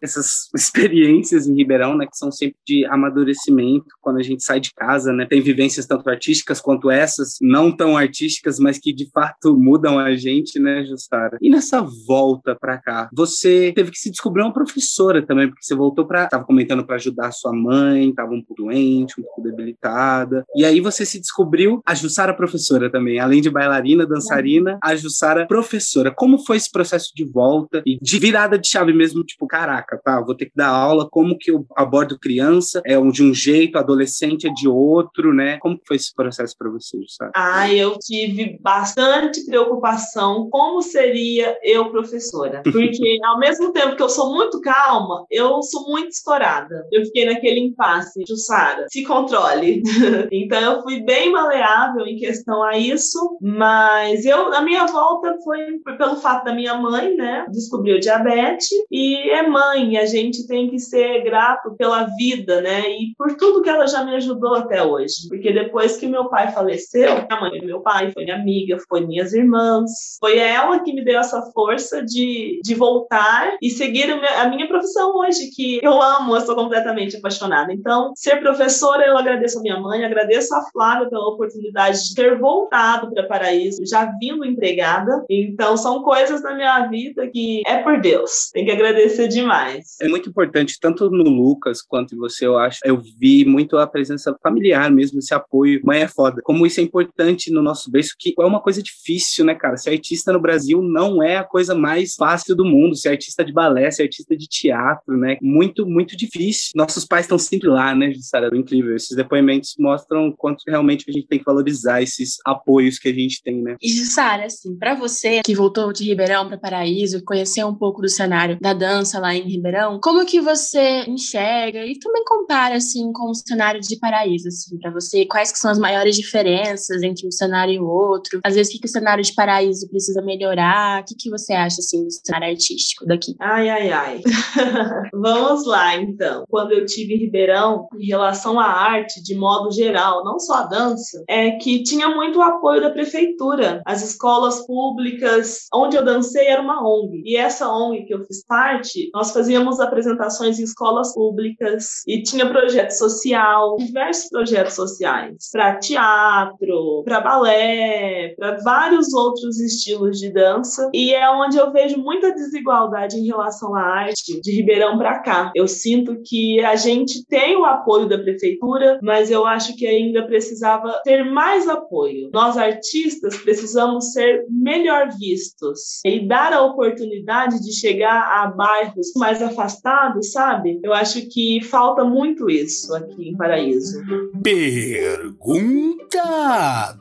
Essas 0.03 0.49
experiências 0.55 1.47
em 1.47 1.55
Ribeirão, 1.55 1.97
né, 1.97 2.05
que 2.05 2.17
são 2.17 2.31
sempre 2.31 2.57
de 2.65 2.85
amadurecimento 2.85 3.87
quando 4.01 4.17
a 4.17 4.23
gente 4.23 4.43
sai 4.43 4.59
de 4.59 4.73
casa, 4.73 5.11
né? 5.13 5.25
Tem 5.25 5.41
vivências 5.41 5.85
tanto 5.85 6.09
artísticas 6.09 6.61
quanto 6.61 6.89
essas, 6.89 7.37
não 7.41 7.75
tão 7.75 7.97
artísticas, 7.97 8.59
mas 8.59 8.77
que 8.77 8.93
de 8.93 9.09
fato 9.11 9.55
mudam 9.57 9.99
a 9.99 10.15
gente, 10.15 10.59
né, 10.59 10.83
Justara? 10.85 11.37
E 11.41 11.49
nessa 11.49 11.81
volta 12.07 12.55
para 12.55 12.77
cá, 12.77 13.09
você 13.13 13.71
teve 13.75 13.91
que 13.91 13.99
se 13.99 14.09
descobrir 14.09 14.41
uma 14.43 14.53
professora 14.53 15.25
também, 15.25 15.47
porque 15.47 15.63
você 15.63 15.75
voltou 15.75 16.05
para, 16.05 16.27
tava 16.27 16.45
comentando 16.45 16.85
para 16.85 16.95
ajudar 16.95 17.31
sua 17.31 17.53
mãe, 17.53 18.13
tava 18.13 18.33
um 18.33 18.43
pouco 18.43 18.63
doente, 18.63 19.19
um 19.19 19.23
pouco 19.23 19.41
debilitada. 19.41 20.43
E 20.55 20.65
aí 20.65 20.79
você 20.81 21.05
se 21.05 21.19
descobriu 21.19 21.81
a 21.85 21.93
Jussara 21.95 22.33
professora 22.33 22.91
também, 22.91 23.19
além 23.19 23.41
de 23.41 23.49
bailarina, 23.49 24.05
dançarina, 24.05 24.77
a 24.83 24.95
Jussara 24.95 25.47
professora. 25.47 26.11
Como 26.11 26.39
foi 26.45 26.57
esse 26.57 26.71
processo 26.71 27.11
de 27.15 27.25
volta 27.25 27.81
e 27.85 27.97
de 28.01 28.19
virada 28.19 28.57
de 28.57 28.67
chave 28.67 28.93
mesmo, 28.93 29.23
tipo, 29.23 29.47
caraca, 29.47 29.88
tá? 29.97 30.21
Vou 30.21 30.35
ter 30.35 30.45
que 30.45 30.55
dar 30.55 30.69
aula, 30.69 31.07
como 31.09 31.37
que 31.37 31.51
eu 31.51 31.65
abordo 31.75 32.19
criança, 32.19 32.81
é 32.85 32.99
de 33.11 33.23
um 33.23 33.33
jeito, 33.33 33.77
adolescente 33.77 34.47
é 34.47 34.53
de 34.53 34.67
outro, 34.67 35.33
né? 35.33 35.57
Como 35.59 35.77
que 35.77 35.87
foi 35.87 35.95
esse 35.95 36.13
processo 36.13 36.55
para 36.57 36.69
você, 36.69 36.97
sabe? 37.07 37.31
Ah, 37.35 37.71
eu 37.71 37.97
tive 37.99 38.59
bastante 38.61 39.45
preocupação 39.45 40.49
como 40.49 40.81
seria 40.81 41.57
eu 41.63 41.89
professora, 41.89 42.61
porque 42.71 43.19
ao 43.25 43.39
mesmo 43.39 43.71
tempo 43.71 43.95
que 43.95 44.03
eu 44.03 44.09
sou 44.09 44.33
muito 44.33 44.61
calma, 44.61 45.25
eu 45.29 45.61
sou 45.63 45.89
muito 45.89 46.09
estourada. 46.09 46.85
Eu 46.91 47.05
fiquei 47.05 47.25
naquele 47.25 47.59
impasse, 47.59 48.23
Jussara, 48.27 48.85
se 48.89 49.03
controle. 49.03 49.81
então 50.31 50.59
eu 50.59 50.81
fui 50.81 51.01
bem 51.01 51.31
maleável 51.31 52.05
em 52.05 52.17
questão 52.17 52.63
a 52.63 52.77
isso, 52.77 53.37
mas 53.41 54.25
eu 54.25 54.53
a 54.53 54.61
minha 54.61 54.85
volta 54.85 55.37
foi 55.43 55.79
pelo 55.97 56.15
fato 56.17 56.45
da 56.45 56.53
minha 56.53 56.75
mãe, 56.75 57.15
né, 57.15 57.45
descobriu 57.49 57.99
diabetes 57.99 58.69
e 58.91 59.29
é 59.29 59.47
mãe 59.47 59.78
mãe, 59.79 59.97
a 59.97 60.05
gente 60.05 60.45
tem 60.45 60.69
que 60.69 60.79
ser 60.79 61.23
grato 61.23 61.75
pela 61.75 62.03
vida, 62.17 62.61
né? 62.61 62.81
E 62.89 63.13
por 63.17 63.35
tudo 63.35 63.61
que 63.61 63.69
ela 63.69 63.87
já 63.87 64.03
me 64.03 64.15
ajudou 64.15 64.55
até 64.55 64.83
hoje. 64.83 65.27
Porque 65.27 65.51
depois 65.51 65.97
que 65.97 66.07
meu 66.07 66.29
pai 66.29 66.51
faleceu, 66.51 67.15
minha 67.15 67.41
mãe, 67.41 67.61
meu 67.63 67.81
pai, 67.81 68.11
foi 68.11 68.23
minha 68.23 68.35
amiga, 68.35 68.77
foi 68.87 69.05
minhas 69.05 69.33
irmãs, 69.33 70.17
foi 70.19 70.37
ela 70.37 70.79
que 70.79 70.93
me 70.93 71.03
deu 71.03 71.19
essa 71.19 71.41
força 71.53 72.03
de, 72.03 72.59
de 72.63 72.75
voltar 72.75 73.57
e 73.61 73.69
seguir 73.69 74.11
a 74.11 74.49
minha 74.49 74.67
profissão 74.67 75.15
hoje, 75.15 75.49
que 75.55 75.79
eu 75.81 76.01
amo, 76.01 76.35
eu 76.35 76.41
sou 76.41 76.55
completamente 76.55 77.17
apaixonada. 77.17 77.71
Então, 77.73 78.11
ser 78.15 78.39
professora, 78.39 79.05
eu 79.05 79.17
agradeço 79.17 79.59
a 79.59 79.61
minha 79.61 79.79
mãe, 79.79 80.03
agradeço 80.03 80.53
a 80.55 80.63
Flávia 80.71 81.09
pela 81.09 81.29
oportunidade 81.29 82.09
de 82.09 82.15
ter 82.15 82.37
voltado 82.37 83.11
para 83.13 83.27
Paraíso, 83.27 83.85
já 83.85 84.11
vindo 84.19 84.45
empregada. 84.45 85.23
Então, 85.29 85.77
são 85.77 86.01
coisas 86.03 86.41
na 86.41 86.55
minha 86.55 86.87
vida 86.87 87.27
que 87.27 87.61
é 87.65 87.77
por 87.77 87.99
Deus. 87.99 88.49
Tem 88.53 88.65
que 88.65 88.71
agradecer 88.71 89.27
demais. 89.27 89.68
É 90.01 90.07
muito 90.07 90.29
importante, 90.29 90.77
tanto 90.79 91.09
no 91.09 91.29
Lucas 91.29 91.81
quanto 91.81 92.15
em 92.15 92.17
você, 92.17 92.45
eu 92.45 92.57
acho. 92.57 92.79
Eu 92.83 93.01
vi 93.19 93.45
muito 93.45 93.77
a 93.77 93.87
presença 93.87 94.35
familiar 94.41 94.91
mesmo, 94.91 95.19
esse 95.19 95.33
apoio. 95.33 95.81
Mãe 95.83 96.01
é 96.01 96.07
foda. 96.07 96.41
Como 96.43 96.65
isso 96.65 96.79
é 96.79 96.83
importante 96.83 97.51
no 97.51 97.61
nosso 97.61 97.89
berço, 97.91 98.15
que 98.17 98.33
é 98.37 98.45
uma 98.45 98.61
coisa 98.61 98.81
difícil, 98.81 99.45
né, 99.45 99.55
cara? 99.55 99.77
Ser 99.77 99.91
artista 99.91 100.31
no 100.31 100.41
Brasil 100.41 100.81
não 100.81 101.21
é 101.21 101.37
a 101.37 101.43
coisa 101.43 101.75
mais 101.75 102.15
fácil 102.15 102.55
do 102.55 102.65
mundo. 102.65 102.95
Ser 102.95 103.09
artista 103.09 103.43
de 103.43 103.53
balé, 103.53 103.89
ser 103.91 104.03
artista 104.03 104.35
de 104.35 104.47
teatro, 104.47 105.17
né? 105.17 105.37
Muito, 105.41 105.85
muito 105.85 106.15
difícil. 106.15 106.71
Nossos 106.75 107.05
pais 107.05 107.25
estão 107.25 107.37
sempre 107.37 107.69
lá, 107.69 107.93
né, 107.95 108.11
Jussara? 108.11 108.49
É 108.53 108.57
incrível. 108.57 108.95
Esses 108.95 109.15
depoimentos 109.15 109.75
mostram 109.77 110.31
quanto 110.31 110.63
realmente 110.67 111.05
a 111.07 111.11
gente 111.11 111.27
tem 111.27 111.39
que 111.39 111.45
valorizar 111.45 112.01
esses 112.01 112.37
apoios 112.45 112.99
que 112.99 113.09
a 113.09 113.13
gente 113.13 113.41
tem, 113.43 113.61
né? 113.61 113.75
E 113.81 113.89
Jussara, 113.89 114.45
assim, 114.45 114.75
para 114.75 114.95
você 114.95 115.41
que 115.43 115.55
voltou 115.55 115.91
de 115.93 116.03
Ribeirão 116.03 116.47
para 116.47 116.57
Paraíso, 116.57 117.23
conheceu 117.23 117.67
um 117.67 117.75
pouco 117.75 118.01
do 118.01 118.09
cenário 118.09 118.57
da 118.59 118.73
dança 118.73 119.19
lá 119.19 119.35
em 119.35 119.47
Ribeirão, 119.59 119.99
como 120.01 120.25
que 120.25 120.39
você 120.39 121.03
enxerga 121.07 121.85
e 121.85 121.99
também 121.99 122.23
compara 122.23 122.75
assim 122.75 123.11
com 123.11 123.29
o 123.29 123.35
cenário 123.35 123.81
de 123.81 123.99
Paraíso, 123.99 124.47
assim, 124.47 124.77
para 124.79 124.91
você, 124.91 125.25
quais 125.25 125.51
que 125.51 125.59
são 125.59 125.69
as 125.69 125.77
maiores 125.77 126.15
diferenças 126.15 127.03
entre 127.03 127.27
um 127.27 127.31
cenário 127.31 127.73
e 127.73 127.79
outro? 127.79 128.39
Às 128.43 128.55
vezes 128.55 128.71
o 128.71 128.75
que, 128.75 128.79
que 128.79 128.87
o 128.87 128.91
cenário 128.91 129.23
de 129.23 129.33
Paraíso 129.33 129.87
precisa 129.89 130.21
melhorar? 130.21 131.01
O 131.01 131.05
que, 131.05 131.15
que 131.15 131.29
você 131.29 131.53
acha 131.53 131.77
assim 131.79 132.05
do 132.05 132.11
cenário 132.11 132.47
artístico 132.47 133.05
daqui? 133.05 133.35
Ai, 133.39 133.69
ai, 133.69 133.91
ai. 133.91 134.21
Vamos 135.13 135.65
lá, 135.65 135.95
então. 135.95 136.45
Quando 136.49 136.71
eu 136.71 136.85
tive 136.85 137.15
em 137.15 137.19
Ribeirão, 137.19 137.87
em 137.99 138.05
relação 138.05 138.59
à 138.59 138.65
arte 138.65 139.21
de 139.21 139.35
modo 139.35 139.71
geral, 139.71 140.23
não 140.23 140.39
só 140.39 140.55
a 140.55 140.63
dança, 140.63 141.23
é 141.27 141.51
que 141.51 141.83
tinha 141.83 142.09
muito 142.09 142.41
apoio 142.41 142.81
da 142.81 142.89
prefeitura. 142.89 143.81
As 143.85 144.01
escolas 144.01 144.65
públicas, 144.65 145.65
onde 145.73 145.97
eu 145.97 146.05
dancei 146.05 146.47
era 146.47 146.61
uma 146.61 146.81
ONG. 146.81 147.21
E 147.25 147.35
essa 147.35 147.69
ONG 147.69 148.05
que 148.05 148.13
eu 148.13 148.23
fiz 148.23 148.45
parte, 148.45 149.09
nós 149.13 149.31
fazíamos 149.31 149.48
apresentações 149.55 150.59
em 150.59 150.63
escolas 150.63 151.13
públicas 151.13 152.03
e 152.07 152.21
tinha 152.21 152.49
projeto 152.49 152.91
social, 152.91 153.75
diversos 153.77 154.29
projetos 154.29 154.73
sociais, 154.73 155.49
para 155.51 155.77
teatro, 155.77 157.03
para 157.03 157.21
balé, 157.21 158.33
para 158.37 158.57
vários 158.63 159.13
outros 159.13 159.59
estilos 159.59 160.19
de 160.19 160.31
dança. 160.31 160.89
E 160.93 161.13
é 161.13 161.29
onde 161.31 161.57
eu 161.57 161.71
vejo 161.71 161.97
muita 161.97 162.33
desigualdade 162.33 163.17
em 163.17 163.25
relação 163.25 163.75
à 163.75 163.81
arte 163.81 164.39
de 164.41 164.55
Ribeirão 164.55 164.97
para 164.97 165.19
cá. 165.19 165.51
Eu 165.55 165.67
sinto 165.67 166.21
que 166.25 166.59
a 166.61 166.75
gente 166.75 167.25
tem 167.25 167.55
o 167.55 167.65
apoio 167.65 168.07
da 168.07 168.17
prefeitura, 168.17 168.99
mas 169.01 169.31
eu 169.31 169.45
acho 169.45 169.75
que 169.75 169.85
ainda 169.85 170.25
precisava 170.25 170.99
ter 171.03 171.23
mais 171.23 171.67
apoio. 171.67 172.29
Nós 172.33 172.57
artistas 172.57 173.37
precisamos 173.37 174.11
ser 174.11 174.45
melhor 174.49 175.09
vistos 175.17 175.99
e 176.05 176.27
dar 176.27 176.53
a 176.53 176.61
oportunidade 176.61 177.61
de 177.61 177.73
chegar 177.73 178.43
a 178.43 178.47
bairros 178.47 179.11
mais 179.15 179.38
afastados, 179.41 180.31
sabe? 180.31 180.79
Eu 180.83 180.93
acho 180.93 181.27
que 181.29 181.61
falta 181.63 182.03
muito 182.03 182.49
isso 182.49 182.93
aqui 182.95 183.29
em 183.29 183.37
Paraíso. 183.37 184.01
Pergunta 184.43 186.19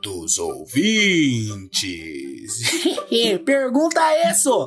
dos 0.01 0.37
ouvintes. 0.37 1.69
Pergunta 3.45 4.01
isso! 4.29 4.65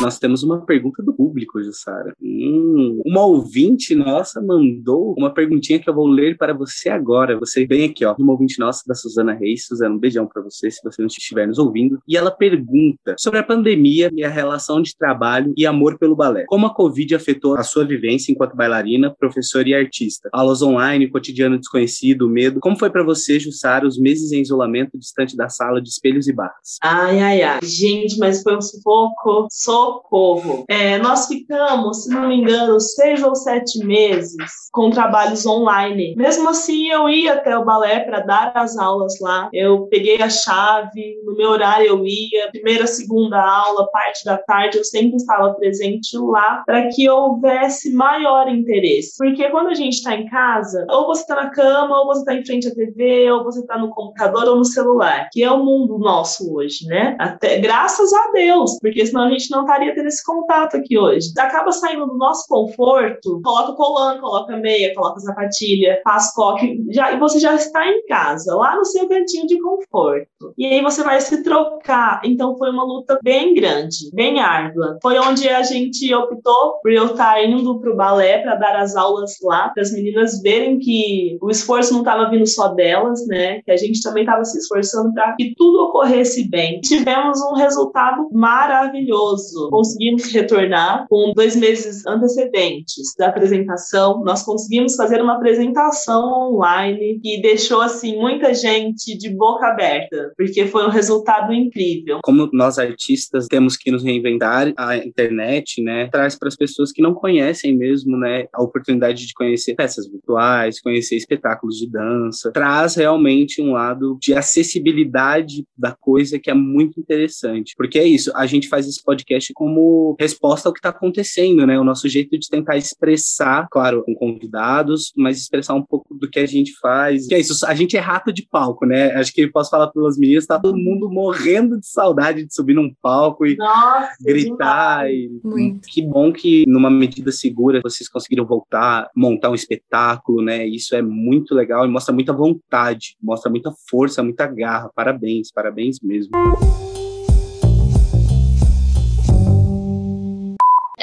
Nós 0.00 0.18
temos 0.18 0.42
uma 0.42 0.60
pergunta 0.64 1.02
do 1.02 1.14
público, 1.14 1.62
Jussara. 1.62 2.14
Hum, 2.20 3.00
uma 3.06 3.24
ouvinte 3.24 3.94
nossa 3.94 4.42
mandou 4.42 5.14
uma 5.16 5.32
perguntinha 5.32 5.78
que 5.78 5.88
eu 5.88 5.94
vou 5.94 6.06
ler 6.06 6.36
para 6.36 6.52
você 6.52 6.88
agora. 6.88 7.38
Você 7.38 7.64
vem 7.64 7.84
aqui, 7.84 8.04
ó, 8.04 8.14
uma 8.18 8.32
ouvinte 8.32 8.58
nossa 8.58 8.82
da 8.86 8.94
Suzana 8.94 9.32
Reis. 9.32 9.66
Suzana, 9.66 9.94
um 9.94 9.98
beijão 9.98 10.26
para 10.26 10.42
você, 10.42 10.70
se 10.70 10.82
você 10.82 11.00
não 11.00 11.06
estiver 11.06 11.46
nos 11.46 11.58
ouvindo. 11.58 12.00
E 12.08 12.16
ela 12.16 12.30
pergunta 12.30 13.14
sobre 13.18 13.38
a 13.38 13.44
pandemia 13.44 14.10
e 14.12 14.24
a 14.24 14.28
relação 14.28 14.82
de 14.82 14.96
trabalho 14.96 15.54
e 15.56 15.64
amor 15.64 15.96
pelo 15.96 16.16
balé. 16.16 16.44
Como 16.48 16.66
a 16.66 16.74
Covid 17.04 17.14
afetou 17.14 17.56
a 17.56 17.62
sua 17.62 17.84
vivência 17.84 18.32
enquanto 18.32 18.56
bailarina, 18.56 19.14
professora 19.14 19.68
e 19.68 19.74
artista? 19.74 20.28
Aulas 20.32 20.62
online, 20.62 21.10
cotidiano 21.10 21.58
desconhecido, 21.58 22.28
medo. 22.28 22.60
Como 22.60 22.78
foi 22.78 22.90
para 22.90 23.02
você, 23.02 23.38
Jussara, 23.38 23.86
os 23.86 23.98
meses 23.98 24.32
em 24.32 24.40
isolamento 24.40 24.98
distante 24.98 25.36
da 25.36 25.48
sala 25.48 25.80
de 25.80 25.88
espelhos 25.88 26.26
e 26.26 26.32
barras? 26.32 26.78
Ai, 26.82 27.20
ai, 27.20 27.42
ai. 27.42 27.60
Gente, 27.62 28.18
mas 28.18 28.42
foi 28.42 28.56
um 28.56 28.60
sufoco. 28.60 29.46
Socorro. 29.50 30.64
É, 30.68 30.98
nós 30.98 31.26
ficamos, 31.26 32.04
se 32.04 32.10
não 32.10 32.28
me 32.28 32.36
engano, 32.36 32.80
seis 32.80 33.22
ou 33.22 33.34
sete 33.34 33.84
meses 33.84 34.34
com 34.72 34.90
trabalhos 34.90 35.46
online. 35.46 36.14
Mesmo 36.16 36.48
assim, 36.48 36.88
eu 36.88 37.08
ia 37.08 37.34
até 37.34 37.56
o 37.56 37.64
balé 37.64 38.00
para 38.00 38.20
dar 38.20 38.52
as 38.54 38.76
aulas 38.76 39.20
lá. 39.20 39.48
Eu 39.52 39.86
peguei 39.86 40.20
a 40.20 40.28
chave, 40.28 41.20
no 41.24 41.36
meu 41.36 41.50
horário 41.50 41.86
eu 41.86 42.06
ia, 42.06 42.50
primeira, 42.50 42.86
segunda 42.86 43.40
aula, 43.40 43.88
parte 43.90 44.24
da 44.24 44.38
tarde, 44.38 44.78
eu 44.78 44.84
sempre 44.84 45.16
estava 45.16 45.54
presente 45.54 46.16
lá 46.18 46.62
para 46.66 46.88
que 46.94 47.08
houvesse 47.08 47.92
maior 47.92 48.48
interesse. 48.48 49.14
Porque 49.18 49.50
quando 49.50 49.68
a 49.68 49.74
gente 49.74 49.94
está 49.94 50.14
em 50.14 50.26
casa, 50.28 50.86
ou 50.90 51.06
você 51.06 51.22
está 51.22 51.34
na 51.34 51.50
cama, 51.50 52.00
ou 52.00 52.06
você 52.06 52.20
está 52.20 52.34
em 52.34 52.44
frente 52.44 52.68
à 52.68 52.74
TV, 52.74 53.30
ou 53.30 53.44
você 53.44 53.60
está 53.60 53.78
no 53.78 53.90
computador 53.90 54.48
ou 54.48 54.56
no 54.56 54.64
celular, 54.64 55.28
que 55.32 55.42
é 55.42 55.50
o 55.50 55.64
mundo 55.64 55.98
nosso 55.98 56.54
hoje, 56.54 56.86
né? 56.86 57.16
Até 57.18 57.58
graças 57.58 58.12
a 58.12 58.30
Deus, 58.32 58.78
porque 58.80 59.04
senão 59.04 59.24
a 59.24 59.30
gente 59.30 59.50
não 59.50 59.62
estaria 59.62 59.94
tendo 59.94 60.08
esse 60.08 60.24
contato 60.24 60.76
aqui 60.76 60.98
hoje. 60.98 61.32
Acaba 61.38 61.72
saindo 61.72 62.06
do 62.06 62.16
nosso 62.16 62.46
conforto, 62.48 63.40
coloca 63.42 63.72
o 63.72 63.76
colã, 63.76 64.18
coloca 64.20 64.56
meia, 64.56 64.94
coloca 64.94 65.20
sapatilha, 65.20 66.00
faz 66.04 66.32
coque, 66.34 66.84
já, 66.90 67.12
e 67.12 67.18
você 67.18 67.38
já 67.38 67.54
está 67.54 67.86
em 67.86 68.06
casa, 68.06 68.54
lá 68.54 68.76
no 68.76 68.84
seu 68.84 69.08
cantinho 69.08 69.46
de 69.46 69.60
conforto. 69.60 70.54
E 70.56 70.66
aí 70.66 70.82
você 70.82 71.02
vai 71.02 71.20
se 71.20 71.42
trocar. 71.42 72.20
Então 72.24 72.56
foi 72.56 72.70
uma 72.70 72.84
luta 72.84 73.18
bem 73.22 73.54
grande, 73.54 74.10
bem 74.12 74.40
árdua. 74.40 74.98
Foi 75.02 75.18
onde 75.18 75.48
a 75.48 75.62
gente 75.62 76.12
optou 76.14 76.73
por 76.82 76.92
eu 76.92 77.06
estar 77.06 77.42
indo 77.44 77.78
para 77.80 77.92
o 77.92 77.96
balé 77.96 78.38
para 78.38 78.54
dar 78.56 78.76
as 78.76 78.96
aulas 78.96 79.32
lá, 79.42 79.68
para 79.68 79.82
as 79.82 79.92
meninas 79.92 80.40
verem 80.42 80.78
que 80.78 81.38
o 81.40 81.50
esforço 81.50 81.92
não 81.92 82.00
estava 82.00 82.30
vindo 82.30 82.46
só 82.46 82.68
delas, 82.68 83.26
né? 83.26 83.62
Que 83.62 83.70
a 83.70 83.76
gente 83.76 84.02
também 84.02 84.24
estava 84.24 84.44
se 84.44 84.58
esforçando 84.58 85.12
para 85.12 85.34
que 85.36 85.54
tudo 85.56 85.84
ocorresse 85.84 86.48
bem. 86.48 86.80
Tivemos 86.84 87.40
um 87.42 87.54
resultado 87.54 88.28
maravilhoso. 88.32 89.70
Conseguimos 89.70 90.30
retornar 90.32 91.06
com 91.08 91.32
dois 91.34 91.56
meses 91.56 92.06
antecedentes 92.06 93.14
da 93.18 93.28
apresentação. 93.28 94.22
Nós 94.24 94.42
conseguimos 94.42 94.96
fazer 94.96 95.20
uma 95.20 95.36
apresentação 95.36 96.52
online 96.54 97.18
que 97.20 97.40
deixou 97.40 97.80
assim 97.80 98.16
muita 98.16 98.54
gente 98.54 99.16
de 99.16 99.30
boca 99.30 99.66
aberta, 99.66 100.32
porque 100.36 100.66
foi 100.66 100.84
um 100.86 100.90
resultado 100.90 101.52
incrível. 101.52 102.20
Como 102.22 102.48
nós 102.52 102.78
artistas 102.78 103.46
temos 103.46 103.76
que 103.76 103.90
nos 103.90 104.02
reinventar, 104.02 104.72
a 104.76 104.96
internet, 104.96 105.82
né, 105.82 106.08
traz 106.10 106.36
para 106.36 106.48
as 106.48 106.56
pessoas 106.64 106.92
que 106.92 107.02
não 107.02 107.12
conhecem 107.12 107.76
mesmo, 107.76 108.16
né, 108.16 108.46
a 108.52 108.62
oportunidade 108.62 109.26
de 109.26 109.34
conhecer 109.34 109.74
peças 109.74 110.08
virtuais, 110.08 110.80
conhecer 110.80 111.16
espetáculos 111.16 111.76
de 111.76 111.90
dança, 111.90 112.50
traz 112.52 112.94
realmente 112.94 113.60
um 113.60 113.72
lado 113.72 114.16
de 114.20 114.32
acessibilidade 114.34 115.66
da 115.76 115.92
coisa 115.92 116.38
que 116.38 116.50
é 116.50 116.54
muito 116.54 116.98
interessante, 116.98 117.74
porque 117.76 117.98
é 117.98 118.04
isso, 118.04 118.32
a 118.34 118.46
gente 118.46 118.68
faz 118.68 118.88
esse 118.88 119.02
podcast 119.02 119.52
como 119.52 120.16
resposta 120.18 120.68
ao 120.68 120.72
que 120.72 120.78
está 120.78 120.88
acontecendo, 120.88 121.66
né, 121.66 121.78
o 121.78 121.84
nosso 121.84 122.08
jeito 122.08 122.38
de 122.38 122.48
tentar 122.48 122.76
expressar, 122.76 123.68
claro, 123.70 124.02
com 124.04 124.14
convidados, 124.14 125.12
mas 125.16 125.38
expressar 125.38 125.74
um 125.74 125.82
pouco 125.82 126.14
do 126.14 126.28
que 126.28 126.38
a 126.38 126.46
gente 126.46 126.72
faz, 126.80 127.26
que 127.26 127.34
é 127.34 127.40
isso, 127.40 127.66
a 127.66 127.74
gente 127.74 127.96
é 127.96 128.00
rato 128.00 128.32
de 128.32 128.46
palco, 128.48 128.86
né, 128.86 129.12
acho 129.14 129.32
que 129.32 129.42
eu 129.42 129.52
posso 129.52 129.70
falar 129.70 129.88
pelas 129.88 130.16
meninas, 130.16 130.46
tá 130.46 130.58
todo 130.58 130.78
mundo 130.78 131.10
morrendo 131.10 131.78
de 131.78 131.86
saudade 131.86 132.46
de 132.46 132.54
subir 132.54 132.74
num 132.74 132.92
palco 133.02 133.46
e 133.46 133.56
Nossa, 133.56 134.16
gritar. 134.20 135.10
E, 135.10 135.30
Muito. 135.42 135.88
que 135.88 136.02
bom 136.02 136.32
que, 136.32 136.53
numa 136.68 136.90
medida 136.90 137.32
segura, 137.32 137.80
vocês 137.82 138.08
conseguiram 138.08 138.46
voltar, 138.46 139.10
montar 139.16 139.50
um 139.50 139.54
espetáculo, 139.54 140.42
né? 140.42 140.66
Isso 140.66 140.94
é 140.94 141.02
muito 141.02 141.54
legal 141.54 141.84
e 141.84 141.88
mostra 141.90 142.14
muita 142.14 142.32
vontade, 142.32 143.16
mostra 143.20 143.50
muita 143.50 143.72
força, 143.88 144.22
muita 144.22 144.46
garra. 144.46 144.90
Parabéns, 144.94 145.50
parabéns 145.50 145.98
mesmo. 146.00 146.32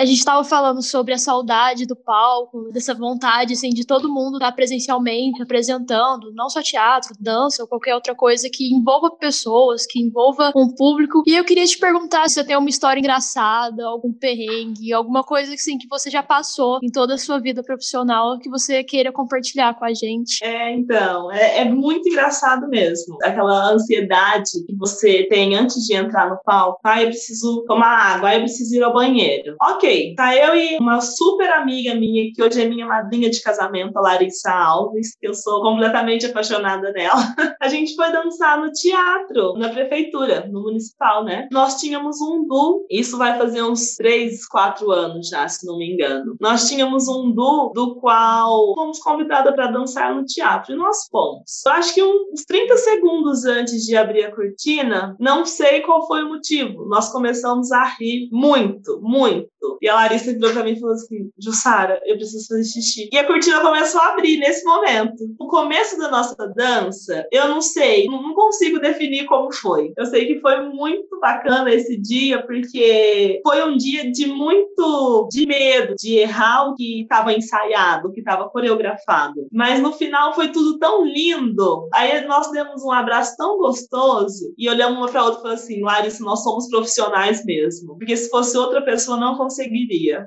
A 0.02 0.06
gente 0.06 0.18
estava 0.18 0.44
falando 0.44 0.82
sobre 0.82 1.14
a 1.14 1.18
saudade 1.20 1.86
do 1.86 1.96
palco, 1.96 2.72
dessa 2.72 2.92
vontade, 2.92 3.54
assim, 3.54 3.70
de 3.70 3.86
todo 3.86 4.12
mundo 4.12 4.38
estar 4.38 4.52
presencialmente 4.52 5.44
apresentando, 5.44 6.34
não 6.34 6.50
só 6.50 6.60
teatro, 6.60 7.14
dança 7.20 7.62
ou 7.62 7.70
qualquer 7.70 7.94
outra 7.94 8.16
coisa 8.16 8.50
que 8.52 8.74
envolva 8.74 9.12
pessoas, 9.12 9.86
que 9.86 10.00
envolva 10.00 10.52
um 10.56 10.74
público. 10.74 11.22
E 11.28 11.36
eu 11.36 11.46
queria 11.46 11.68
te 11.68 11.78
perguntar 11.78 12.28
se 12.28 12.34
você 12.34 12.44
tem 12.44 12.58
uma 12.58 12.68
história 12.68 13.00
engraçada, 13.00 13.86
algum 13.86 14.12
perrengue, 14.12 14.92
alguma 14.92 15.24
coisa 15.24 15.54
assim 15.54 15.78
que 15.78 15.88
você 15.88 16.10
já 16.10 16.24
passou 16.24 16.80
em 16.82 16.90
toda 16.90 17.14
a 17.14 17.20
sua 17.20 17.40
vida 17.40 17.62
profissional 17.62 18.40
que 18.40 18.50
você 18.50 18.84
queira 18.84 19.12
compartilhar 19.12 19.78
com 19.78 19.86
a 19.86 19.94
gente. 19.94 20.44
É, 20.44 20.74
então, 20.74 21.32
é, 21.32 21.60
é 21.60 21.66
muito 21.66 22.10
engraçado 22.10 22.68
mesmo. 22.68 23.20
Aquela 23.22 23.72
ansiedade 23.72 24.50
que 24.66 24.76
você 24.76 25.28
tem 25.30 25.56
antes 25.56 25.86
de 25.86 25.94
entrar 25.94 26.28
no 26.28 26.40
palco. 26.44 26.80
Ah, 26.84 27.04
eu 27.04 27.10
preciso 27.10 27.64
tomar 27.68 28.16
água, 28.16 28.34
eu 28.34 28.40
preciso 28.40 28.76
ir 28.76 28.82
ao 28.82 28.94
banheiro. 28.94 29.56
Ok, 29.62 29.91
tá 30.16 30.36
eu 30.36 30.56
e 30.56 30.78
uma 30.78 31.02
super 31.02 31.50
amiga 31.52 31.96
minha, 31.96 32.32
que 32.34 32.42
hoje 32.42 32.62
é 32.62 32.68
minha 32.68 32.86
madrinha 32.86 33.30
de 33.30 33.42
casamento, 33.42 33.98
a 33.98 34.02
Larissa 34.02 34.52
Alves, 34.52 35.16
que 35.20 35.28
eu 35.28 35.34
sou 35.34 35.62
completamente 35.62 36.26
apaixonada 36.26 36.92
nela. 36.92 37.22
A 37.62 37.68
gente 37.68 37.96
foi 37.96 38.12
dançar 38.12 38.60
no 38.60 38.72
teatro, 38.72 39.54
na 39.54 39.70
prefeitura, 39.70 40.48
no 40.52 40.64
municipal, 40.64 41.24
né? 41.24 41.48
Nós 41.52 41.80
tínhamos 41.80 42.20
um 42.22 42.46
duo, 42.46 42.86
isso 42.90 43.18
vai 43.18 43.38
fazer 43.38 43.62
uns 43.64 43.96
três, 43.96 44.48
quatro 44.48 44.92
anos 44.92 45.30
já, 45.30 45.48
se 45.48 45.66
não 45.66 45.78
me 45.78 45.94
engano. 45.94 46.36
Nós 46.40 46.68
tínhamos 46.68 47.08
um 47.08 47.32
duo 47.32 47.72
do 47.74 47.96
qual 47.96 48.74
fomos 48.76 49.00
convidadas 49.00 49.54
para 49.54 49.68
dançar 49.68 50.16
no 50.16 50.26
teatro 50.26 50.74
e 50.74 50.78
nós 50.78 51.08
fomos. 51.10 51.44
Eu 51.66 51.72
acho 51.74 51.94
que 51.94 52.04
uns 52.04 52.44
30 52.48 52.78
segundos 52.78 53.46
antes 53.46 53.86
de 53.86 53.96
abrir 53.96 54.24
a 54.24 54.36
cortina, 54.36 55.16
não 55.20 55.46
sei 55.46 55.82
qual 55.82 56.08
foi 56.08 56.24
o 56.24 56.30
motivo, 56.30 56.86
nós 56.86 57.12
começamos 57.12 57.72
a 57.72 57.84
rir 58.00 58.30
muito, 58.32 59.00
muito. 59.02 59.51
E 59.82 59.90
a 59.90 59.96
Larissa 59.96 60.34
virou 60.34 60.52
pra 60.52 60.64
mim 60.64 60.72
e 60.72 60.80
falou 60.80 60.96
assim: 60.96 61.30
Jussara, 61.38 62.02
eu 62.06 62.16
preciso 62.16 62.48
fazer 62.48 62.64
xixi. 62.64 63.10
E 63.12 63.18
a 63.18 63.26
cortina 63.26 63.60
começou 63.62 64.00
a 64.02 64.10
abrir 64.10 64.38
nesse 64.38 64.64
momento. 64.64 65.24
O 65.40 65.48
começo 65.48 65.98
da 65.98 66.10
nossa 66.10 66.36
dança, 66.56 67.26
eu 67.32 67.48
não 67.48 67.62
sei, 67.62 68.06
não 68.06 68.34
consigo 68.34 68.80
definir 68.80 69.26
como 69.26 69.52
foi. 69.52 69.92
Eu 69.98 70.06
sei 70.06 70.28
que 70.28 70.40
foi 70.40 70.62
muito 70.70 71.20
bacana 71.20 71.74
esse 71.74 71.98
dia, 71.98 72.46
porque 72.46 73.42
foi 73.44 73.64
um 73.64 73.76
dia 73.76 74.12
de 74.12 74.28
muito 74.28 75.28
de 75.32 75.46
medo, 75.46 75.96
de 75.96 76.18
errar 76.18 76.70
o 76.70 76.76
que 76.76 77.02
estava 77.02 77.34
ensaiado, 77.34 78.08
o 78.08 78.12
que 78.12 78.20
estava 78.20 78.50
coreografado. 78.50 79.48
Mas 79.52 79.82
no 79.82 79.92
final 79.94 80.34
foi 80.34 80.50
tudo 80.50 80.78
tão 80.78 81.04
lindo. 81.06 81.88
Aí 81.94 82.26
nós 82.28 82.52
demos 82.52 82.84
um 82.84 82.92
abraço 82.92 83.36
tão 83.38 83.58
gostoso 83.58 84.54
e 84.58 84.70
olhamos 84.70 84.98
uma 84.98 85.10
para 85.10 85.24
outra 85.24 85.40
e 85.40 85.42
falamos 85.42 85.64
assim: 85.64 85.82
Larissa, 85.82 86.24
nós 86.24 86.44
somos 86.44 86.70
profissionais 86.70 87.44
mesmo. 87.46 87.98
Porque 87.98 88.16
se 88.16 88.30
fosse 88.30 88.58
outra 88.58 88.82
pessoa, 88.82 89.18
não. 89.18 89.42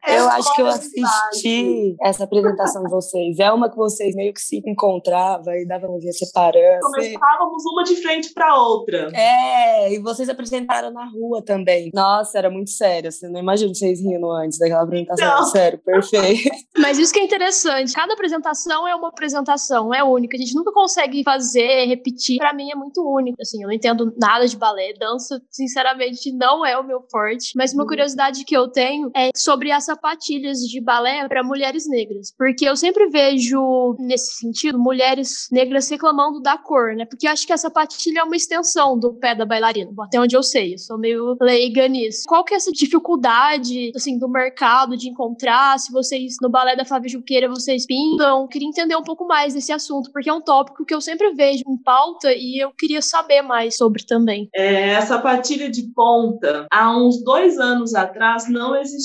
Eu 0.06 0.28
é 0.28 0.32
acho 0.32 0.54
que 0.54 0.62
eu 0.62 0.66
assisti 0.66 1.96
essa 2.00 2.24
apresentação 2.24 2.82
de 2.84 2.90
vocês. 2.90 3.38
É 3.38 3.50
uma 3.52 3.70
que 3.70 3.76
vocês 3.76 4.14
meio 4.14 4.32
que 4.32 4.40
se 4.40 4.62
encontravam 4.66 5.54
e 5.54 5.66
davam 5.66 5.96
um 5.96 5.98
dia 5.98 6.12
separando. 6.12 6.80
Começávamos 6.80 7.64
uma 7.66 7.84
de 7.84 7.96
frente 7.96 8.32
para 8.32 8.56
outra. 8.58 9.10
É, 9.14 9.92
e 9.92 9.98
vocês 9.98 10.28
apresentaram 10.28 10.90
na 10.90 11.04
rua 11.06 11.42
também. 11.42 11.90
Nossa, 11.94 12.38
era 12.38 12.50
muito 12.50 12.70
sério. 12.70 13.08
Assim, 13.08 13.28
não 13.30 13.40
imagino 13.40 13.74
vocês 13.74 14.00
rindo 14.00 14.30
antes 14.30 14.58
daquela 14.58 14.82
apresentação. 14.82 15.26
Não. 15.26 15.44
Sério, 15.44 15.78
perfeito. 15.78 16.50
Mas 16.78 16.98
isso 16.98 17.12
que 17.12 17.20
é 17.20 17.24
interessante. 17.24 17.92
Cada 17.92 18.14
apresentação 18.14 18.86
é 18.86 18.94
uma 18.94 19.08
apresentação, 19.08 19.94
é 19.94 20.02
única. 20.02 20.36
A 20.36 20.40
gente 20.40 20.54
nunca 20.54 20.72
consegue 20.72 21.22
fazer, 21.22 21.86
repetir. 21.86 22.38
Para 22.38 22.52
mim 22.52 22.70
é 22.70 22.74
muito 22.74 23.02
único. 23.02 23.36
Assim, 23.40 23.62
eu 23.62 23.68
não 23.68 23.74
entendo 23.74 24.12
nada 24.20 24.46
de 24.46 24.56
balé. 24.56 24.92
Dança, 24.98 25.40
sinceramente, 25.50 26.32
não 26.32 26.64
é 26.64 26.76
o 26.78 26.84
meu 26.84 27.02
forte. 27.10 27.52
Mas 27.56 27.72
uma 27.72 27.82
uhum. 27.82 27.88
curiosidade 27.88 28.44
que 28.44 28.56
eu 28.56 28.68
tenho 28.68 29.10
é 29.14 29.30
sobre 29.36 29.70
as 29.70 29.84
sapatilhas 29.84 30.58
de 30.58 30.80
balé 30.80 31.26
para 31.28 31.42
mulheres 31.42 31.88
negras. 31.88 32.32
Porque 32.36 32.68
eu 32.68 32.76
sempre 32.76 33.08
vejo, 33.08 33.94
nesse 33.98 34.34
sentido, 34.34 34.78
mulheres 34.78 35.48
negras 35.50 35.88
reclamando 35.88 36.40
da 36.40 36.58
cor, 36.58 36.94
né? 36.94 37.04
Porque 37.04 37.26
eu 37.26 37.30
acho 37.30 37.46
que 37.46 37.52
a 37.52 37.56
sapatilha 37.56 38.20
é 38.20 38.24
uma 38.24 38.36
extensão 38.36 38.98
do 38.98 39.14
pé 39.14 39.34
da 39.34 39.44
bailarina. 39.44 39.90
Até 40.00 40.20
onde 40.20 40.36
eu 40.36 40.42
sei, 40.42 40.74
eu 40.74 40.78
sou 40.78 40.98
meio 40.98 41.36
leiga 41.40 41.86
nisso. 41.88 42.24
Qual 42.26 42.44
que 42.44 42.54
é 42.54 42.56
essa 42.56 42.72
dificuldade, 42.72 43.92
assim, 43.94 44.18
do 44.18 44.28
mercado 44.28 44.96
de 44.96 45.08
encontrar? 45.08 45.78
Se 45.78 45.92
vocês, 45.92 46.36
no 46.42 46.48
balé 46.48 46.74
da 46.74 46.84
Flávia 46.84 47.08
Juqueira, 47.08 47.48
vocês 47.48 47.86
pintam? 47.86 48.42
Eu 48.42 48.48
queria 48.48 48.68
entender 48.68 48.96
um 48.96 49.02
pouco 49.02 49.26
mais 49.26 49.54
desse 49.54 49.72
assunto, 49.72 50.10
porque 50.12 50.28
é 50.28 50.32
um 50.32 50.40
tópico 50.40 50.84
que 50.84 50.94
eu 50.94 51.00
sempre 51.00 51.32
vejo 51.34 51.62
em 51.68 51.76
pauta 51.76 52.32
e 52.32 52.62
eu 52.62 52.72
queria 52.72 53.00
saber 53.00 53.42
mais 53.42 53.76
sobre 53.76 54.04
também. 54.04 54.48
É, 54.54 54.96
a 54.96 55.02
sapatilha 55.02 55.70
de 55.70 55.82
ponta, 55.94 56.66
há 56.70 56.96
uns 56.96 57.22
dois 57.22 57.58
anos 57.58 57.94
atrás, 57.94 58.48
não 58.48 58.74
existia 58.74 59.03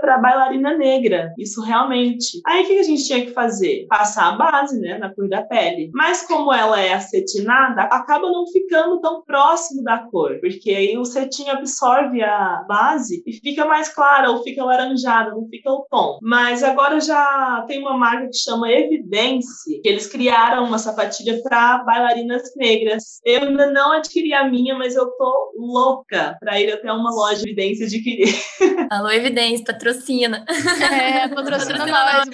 para 0.00 0.18
bailarina 0.18 0.76
negra. 0.76 1.32
Isso 1.38 1.62
realmente. 1.62 2.40
Aí 2.46 2.62
o 2.62 2.66
que 2.66 2.78
a 2.78 2.82
gente 2.82 3.04
tinha 3.04 3.24
que 3.24 3.32
fazer? 3.32 3.86
Passar 3.88 4.32
a 4.32 4.36
base, 4.36 4.80
né, 4.80 4.98
na 4.98 5.14
cor 5.14 5.28
da 5.28 5.42
pele. 5.42 5.90
Mas 5.92 6.22
como 6.22 6.52
ela 6.52 6.80
é 6.80 6.94
acetinada, 6.94 7.82
acaba 7.82 8.30
não 8.30 8.46
ficando 8.46 9.00
tão 9.00 9.22
próximo 9.22 9.82
da 9.82 9.98
cor, 9.98 10.38
porque 10.40 10.70
aí 10.70 10.96
o 10.96 11.04
cetim 11.04 11.48
absorve 11.48 12.22
a 12.22 12.64
base 12.68 13.22
e 13.26 13.32
fica 13.34 13.64
mais 13.64 13.88
clara 13.88 14.30
ou 14.30 14.42
fica 14.42 14.64
laranjada, 14.64 15.30
não 15.30 15.46
fica 15.48 15.70
o 15.70 15.86
tom. 15.90 16.18
Mas 16.22 16.62
agora 16.62 17.00
já 17.00 17.64
tem 17.66 17.80
uma 17.80 17.96
marca 17.96 18.28
que 18.28 18.36
chama 18.36 18.70
Evidence, 18.70 19.80
que 19.82 19.88
eles 19.88 20.06
criaram 20.06 20.64
uma 20.64 20.78
sapatilha 20.78 21.40
para 21.42 21.78
bailarinas 21.84 22.54
negras. 22.56 23.20
Eu 23.24 23.42
ainda 23.42 23.70
não 23.70 23.92
adquiri 23.92 24.32
a 24.32 24.48
minha, 24.48 24.76
mas 24.76 24.94
eu 24.94 25.06
tô 25.12 25.52
louca 25.56 26.36
para 26.40 26.60
ir 26.60 26.72
até 26.72 26.92
uma 26.92 27.10
loja 27.10 27.42
de 27.42 27.48
Evidência 27.48 27.86
adquirir. 27.86 28.34
Alô, 28.90 29.10
Evidência, 29.10 29.66
patrocina. 29.66 30.44
É, 30.48 31.28
patrocina 31.34 31.86
nós, 31.86 32.28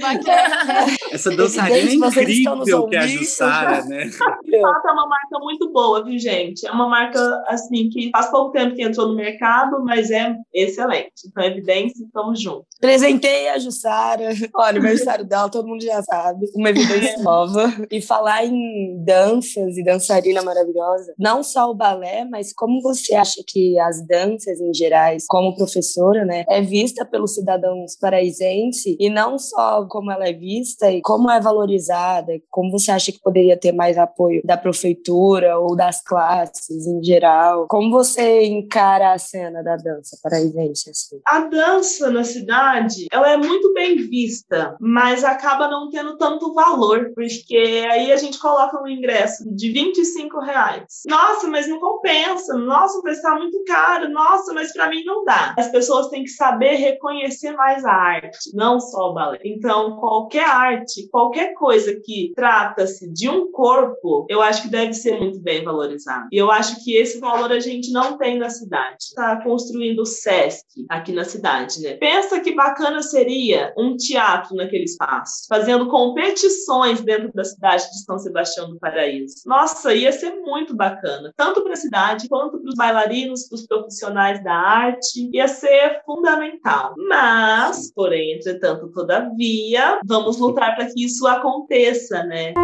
Essa 1.10 1.30
dançarina 1.36 2.06
é 2.06 2.08
incrível 2.08 2.86
que 2.86 2.94
é 2.94 2.98
a 3.00 3.06
Jussara, 3.08 3.84
né? 3.84 4.04
De 4.44 4.60
fato, 4.60 4.88
é 4.88 4.92
uma 4.92 5.08
marca 5.08 5.38
muito 5.40 5.72
boa, 5.72 6.04
viu, 6.04 6.16
gente? 6.16 6.64
É 6.64 6.70
uma 6.70 6.88
marca, 6.88 7.20
assim, 7.48 7.88
que 7.88 8.10
faz 8.10 8.30
pouco 8.30 8.52
tempo 8.52 8.76
que 8.76 8.82
entrou 8.82 9.08
no 9.08 9.16
mercado, 9.16 9.82
mas 9.84 10.10
é 10.12 10.36
excelente. 10.52 11.12
Então, 11.26 11.42
Evidência, 11.42 12.04
estamos 12.04 12.40
juntos. 12.40 12.66
Presentei 12.80 13.48
a 13.48 13.58
Jussara. 13.58 14.28
Olha, 14.54 14.76
o 14.76 14.78
aniversário 14.78 15.24
dela, 15.24 15.50
todo 15.50 15.66
mundo 15.66 15.82
já 15.82 16.02
sabe. 16.02 16.46
Uma 16.54 16.70
evidência 16.70 17.18
nova. 17.18 17.72
E 17.90 18.00
falar 18.00 18.44
em 18.44 19.02
danças 19.04 19.76
e 19.76 19.82
dançarina 19.82 20.42
maravilhosa, 20.42 21.14
não 21.18 21.42
só 21.42 21.70
o 21.70 21.74
balé, 21.74 22.24
mas 22.24 22.52
como 22.52 22.80
você 22.80 23.14
acha 23.14 23.42
que 23.46 23.78
as 23.80 24.06
danças 24.06 24.60
em 24.60 24.72
gerais, 24.72 25.24
como 25.28 25.56
professora, 25.56 26.24
né, 26.24 26.43
é 26.48 26.60
vista 26.60 27.04
pelos 27.04 27.34
cidadãos 27.34 27.96
paraisenses 27.96 28.96
e 28.98 29.10
não 29.10 29.38
só 29.38 29.86
como 29.86 30.10
ela 30.10 30.28
é 30.28 30.32
vista 30.32 30.90
e 30.90 31.00
como 31.02 31.30
é 31.30 31.40
valorizada, 31.40 32.32
como 32.50 32.70
você 32.70 32.90
acha 32.90 33.12
que 33.12 33.20
poderia 33.20 33.56
ter 33.56 33.72
mais 33.72 33.98
apoio 33.98 34.40
da 34.44 34.56
prefeitura 34.56 35.58
ou 35.58 35.76
das 35.76 36.02
classes 36.02 36.86
em 36.86 37.02
geral? 37.02 37.66
Como 37.68 37.90
você 37.90 38.44
encara 38.44 39.12
a 39.12 39.18
cena 39.18 39.62
da 39.62 39.76
dança 39.76 40.18
paraisense? 40.22 40.90
Assim? 40.90 41.20
A 41.26 41.40
dança 41.40 42.10
na 42.10 42.24
cidade, 42.24 43.06
ela 43.12 43.30
é 43.30 43.36
muito 43.36 43.72
bem 43.72 43.96
vista, 43.96 44.76
mas 44.80 45.24
acaba 45.24 45.68
não 45.68 45.90
tendo 45.90 46.16
tanto 46.16 46.52
valor, 46.54 47.12
porque 47.14 47.86
aí 47.90 48.12
a 48.12 48.16
gente 48.16 48.38
coloca 48.38 48.82
um 48.82 48.88
ingresso 48.88 49.44
de 49.54 49.72
25 49.72 50.40
reais. 50.40 51.02
Nossa, 51.06 51.46
mas 51.48 51.68
não 51.68 51.78
compensa. 51.78 52.56
Nossa, 52.56 53.00
mas 53.04 53.16
está 53.16 53.34
muito 53.36 53.62
caro. 53.64 54.08
Nossa, 54.10 54.52
mas 54.52 54.72
para 54.72 54.88
mim 54.88 55.04
não 55.04 55.24
dá. 55.24 55.54
As 55.58 55.68
pessoas 55.68 56.08
têm 56.08 56.24
que 56.24 56.30
saber 56.36 56.74
reconhecer 56.74 57.52
mais 57.52 57.84
a 57.84 57.92
arte, 57.92 58.54
não 58.54 58.80
só 58.80 59.10
o 59.10 59.14
balé. 59.14 59.40
Então, 59.44 59.96
qualquer 59.96 60.44
arte, 60.44 61.08
qualquer 61.10 61.54
coisa 61.54 61.94
que 62.04 62.32
trata-se 62.34 63.10
de 63.12 63.28
um 63.28 63.50
corpo, 63.50 64.26
eu 64.28 64.42
acho 64.42 64.62
que 64.62 64.68
deve 64.68 64.94
ser 64.94 65.18
muito 65.18 65.40
bem 65.40 65.64
valorizado. 65.64 66.28
E 66.32 66.36
eu 66.36 66.50
acho 66.50 66.82
que 66.84 66.96
esse 66.96 67.18
valor 67.18 67.52
a 67.52 67.60
gente 67.60 67.92
não 67.92 68.16
tem 68.18 68.38
na 68.38 68.50
cidade. 68.50 68.96
Está 69.00 69.42
construindo 69.42 70.00
o 70.00 70.06
SESC 70.06 70.86
aqui 70.88 71.12
na 71.12 71.24
cidade, 71.24 71.80
né? 71.80 71.94
Pensa 71.94 72.40
que 72.40 72.54
bacana 72.54 73.02
seria 73.02 73.72
um 73.76 73.96
teatro 73.96 74.54
naquele 74.56 74.84
espaço, 74.84 75.46
fazendo 75.48 75.88
competições 75.88 77.00
dentro 77.00 77.32
da 77.32 77.44
cidade 77.44 77.84
de 77.90 78.04
São 78.04 78.18
Sebastião 78.18 78.70
do 78.70 78.78
Paraíso. 78.78 79.36
Nossa, 79.46 79.94
ia 79.94 80.12
ser 80.12 80.34
muito 80.40 80.74
bacana, 80.74 81.32
tanto 81.36 81.62
para 81.62 81.72
a 81.72 81.76
cidade 81.76 82.28
quanto 82.28 82.58
para 82.58 82.68
os 82.68 82.74
bailarinos, 82.74 83.48
para 83.48 83.56
os 83.56 83.66
profissionais 83.66 84.42
da 84.42 84.54
arte, 84.54 85.30
ia 85.32 85.48
ser 85.48 86.02
fundamental. 86.04 86.23
Mas, 87.08 87.92
porém, 87.92 88.34
entretanto, 88.34 88.88
todavia, 88.88 90.00
vamos 90.04 90.38
lutar 90.38 90.74
para 90.74 90.86
que 90.86 91.04
isso 91.04 91.26
aconteça, 91.26 92.24
né? 92.24 92.54